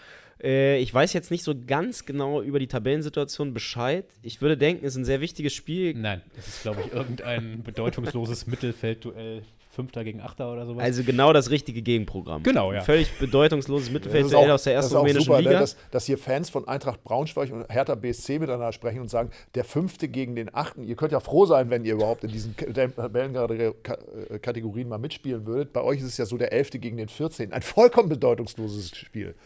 [0.43, 4.07] äh, ich weiß jetzt nicht so ganz genau über die Tabellensituation Bescheid.
[4.22, 5.95] Ich würde denken, es ist ein sehr wichtiges Spiel.
[5.95, 10.82] Nein, das ist, glaube ich, irgendein bedeutungsloses Mittelfeldduell Fünfter gegen Achter oder sowas.
[10.82, 12.43] Also genau das richtige Gegenprogramm.
[12.43, 12.80] Genau, ja.
[12.80, 15.53] Völlig bedeutungsloses Mittelfeld auch- aus der das ersten ist auch rumänischen super, Liga.
[15.53, 19.30] Ne, dass, dass hier Fans von Eintracht Braunschweig und Hertha BSC miteinander sprechen und sagen,
[19.55, 20.82] der Fünfte gegen den Achten.
[20.82, 25.72] Ihr könnt ja froh sein, wenn ihr überhaupt in diesen Tabellenkategorien mal mitspielen würdet.
[25.72, 27.53] Bei euch ist es ja so der Elfte gegen den 14.
[27.53, 29.36] Ein vollkommen bedeutungsloses Spiel.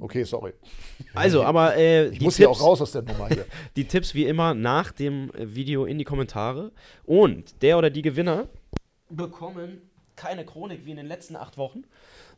[0.00, 0.52] Okay, sorry.
[1.14, 3.44] also, aber äh, Ich die, muss hier Tipps, auch raus aus der Nummer hier.
[3.76, 6.72] die Tipps wie immer nach dem äh, Video in die Kommentare.
[7.04, 8.48] Und der oder die Gewinner
[9.08, 9.82] bekommen
[10.16, 11.82] keine Chronik wie in den letzten acht Wochen,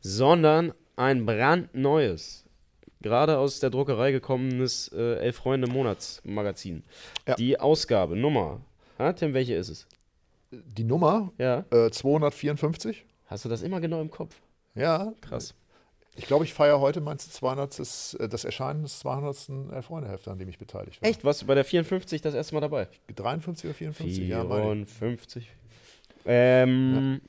[0.00, 2.44] sondern ein brandneues,
[3.02, 6.82] gerade aus der Druckerei gekommenes äh, Elf Freunde Monatsmagazin.
[7.26, 7.34] Ja.
[7.34, 8.60] Die Ausgabe, Nummer.
[8.98, 9.86] Ah, Tim, welche ist es?
[10.50, 11.64] Die Nummer Ja.
[11.70, 13.04] äh, 254.
[13.26, 14.40] Hast du das immer genau im Kopf?
[14.74, 15.54] Ja, Krass.
[16.16, 17.78] Ich glaube, ich feiere heute mein 200.
[17.78, 19.72] äh, das Erscheinen des 200.
[19.74, 21.08] Elf-Freunde-Hefte, an dem ich beteiligt war.
[21.08, 21.24] Echt?
[21.24, 22.88] Warst du bei der 54 das erste Mal dabei?
[23.14, 24.28] 53 oder 54?
[24.28, 24.86] Ja, meine.
[24.86, 25.48] 54.
[26.24, 27.20] Ähm,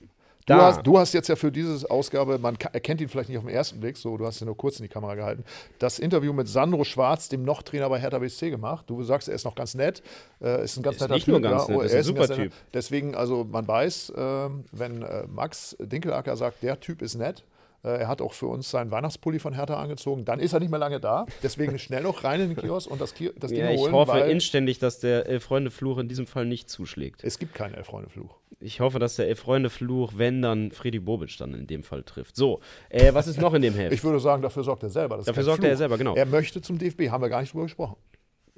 [0.47, 0.67] Du da.
[0.67, 3.53] hast, du hast jetzt ja für diese Ausgabe, man erkennt ihn vielleicht nicht auf den
[3.53, 5.43] ersten Blick, so, du hast ihn nur kurz in die Kamera gehalten,
[5.77, 8.89] das Interview mit Sandro Schwarz, dem noch-Trainer bei Hertha BSC gemacht.
[8.89, 10.01] Du sagst, er ist noch ganz nett,
[10.41, 11.99] äh, ist ein ganz Ist netter nicht nur ganz ja, nett, oh, ist er ein
[11.99, 12.53] ein super Typ.
[12.73, 17.56] Deswegen, also man weiß, ähm, wenn äh, Max Dinkelacker sagt, der Typ ist nett, äh,
[17.83, 20.79] er hat auch für uns seinen Weihnachtspulli von Hertha angezogen, dann ist er nicht mehr
[20.79, 21.25] lange da.
[21.43, 23.93] Deswegen schnell noch rein in den Kiosk und das, Ki das Ding Ja, ich holen,
[23.93, 27.23] hoffe weil inständig, dass der Elf-Freunde-Fluch in diesem Fall nicht zuschlägt.
[27.23, 28.35] es gibt keinen Elf-Freunde-Fluch.
[28.59, 32.35] Ich hoffe, dass der Elf-Freunde-Fluch, wenn dann Freddy Bobic dann in dem Fall trifft.
[32.35, 33.93] So, äh, was ist noch in dem Heft?
[33.93, 35.17] Ich würde sagen, dafür sorgt er selber.
[35.17, 35.77] Dafür sorgt er Fluch.
[35.77, 36.15] selber, genau.
[36.15, 37.95] Er möchte zum DFB, haben wir gar nicht drüber gesprochen.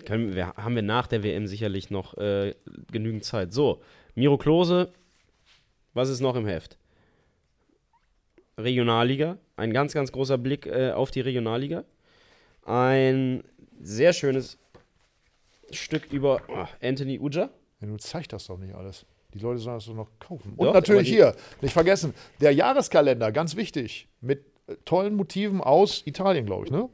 [0.06, 2.56] Können wir, haben wir nach der WM sicherlich noch äh,
[2.92, 3.52] genügend Zeit.
[3.52, 3.82] So,
[4.16, 4.94] Miro Klose,
[5.94, 6.79] was ist noch im Heft?
[8.64, 11.84] Regionalliga, ein ganz, ganz großer Blick äh, auf die Regionalliga.
[12.66, 13.44] Ein
[13.82, 14.58] sehr schönes
[15.72, 17.50] Stück über oh, Anthony Uja.
[17.82, 19.06] Ja, du zeigst das doch nicht alles.
[19.34, 20.54] Die Leute sollen das doch noch kaufen.
[20.58, 26.02] Und Doch, natürlich hier, nicht vergessen, der Jahreskalender, ganz wichtig, mit äh, tollen Motiven aus
[26.06, 26.90] Italien, glaube ich, ne?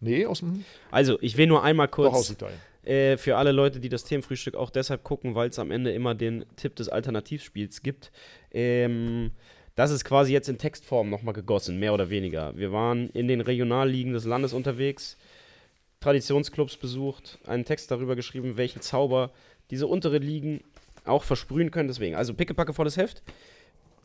[0.00, 2.58] Nee, aus dem, Also, ich will nur einmal doch aus kurz Italien.
[2.82, 6.14] äh, für alle Leute, die das Themenfrühstück auch deshalb gucken, weil es am Ende immer
[6.14, 8.10] den Tipp des Alternativspiels gibt.
[8.50, 9.30] Ähm,
[9.80, 12.54] das ist quasi jetzt in Textform nochmal gegossen, mehr oder weniger.
[12.54, 15.16] Wir waren in den Regionalligen des Landes unterwegs,
[16.00, 19.30] Traditionsclubs besucht, einen Text darüber geschrieben, welchen Zauber
[19.70, 20.60] diese untere Ligen
[21.06, 21.88] auch versprühen können.
[21.88, 23.22] Deswegen, also pickepacke volles Heft.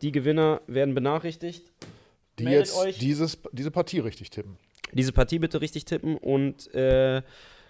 [0.01, 1.69] Die Gewinner werden benachrichtigt.
[2.39, 2.97] Die meldet jetzt euch.
[2.97, 4.57] dieses, diese Partie richtig tippen.
[4.93, 7.21] Diese Partie bitte richtig tippen und äh,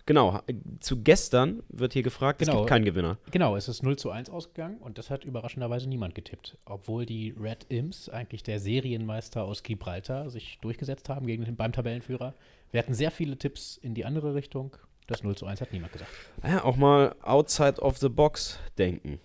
[0.05, 0.41] genau,
[0.79, 2.59] zu gestern wird hier gefragt, es Genau.
[2.61, 3.17] gibt keinen Gewinner.
[3.31, 6.57] Genau, es ist 0 zu 1 ausgegangen und das hat überraschenderweise niemand getippt.
[6.65, 11.71] Obwohl die Red Imps, eigentlich der Serienmeister aus Gibraltar, sich durchgesetzt haben gegen den, beim
[11.71, 12.33] Tabellenführer.
[12.71, 14.75] Wir hatten sehr viele Tipps in die andere Richtung.
[15.07, 16.09] Das 0 zu 1 hat niemand gesagt.
[16.43, 19.19] Ja, auch mal outside of the box denken.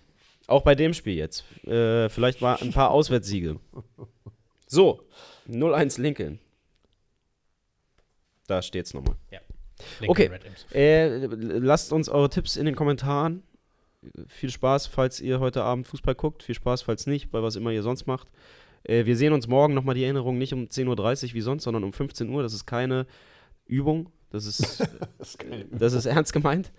[0.47, 1.43] Auch bei dem Spiel jetzt.
[1.65, 3.59] Äh, vielleicht war ein paar Auswärtssiege.
[4.67, 5.01] So,
[5.47, 6.39] 0-1 Lincoln.
[8.47, 9.15] Da steht's nochmal.
[9.99, 10.77] Lincoln Okay.
[10.77, 13.43] Äh, lasst uns eure Tipps in den Kommentaren.
[14.27, 16.43] Viel Spaß, falls ihr heute Abend Fußball guckt.
[16.43, 18.27] Viel Spaß, falls nicht, bei was immer ihr sonst macht.
[18.83, 21.83] Äh, wir sehen uns morgen nochmal die Erinnerung nicht um 10.30 Uhr wie sonst, sondern
[21.83, 22.41] um 15 Uhr.
[22.41, 23.05] Das ist keine
[23.65, 24.09] Übung.
[24.31, 24.79] Das ist,
[25.17, 26.71] Das ist, das ist ernst gemeint.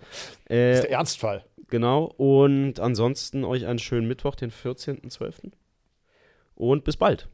[0.45, 1.45] das Äh, ist der Ernstfall.
[1.69, 2.05] Genau.
[2.17, 5.51] Und ansonsten euch einen schönen Mittwoch, den 14.12.
[6.55, 7.29] Und bis bald.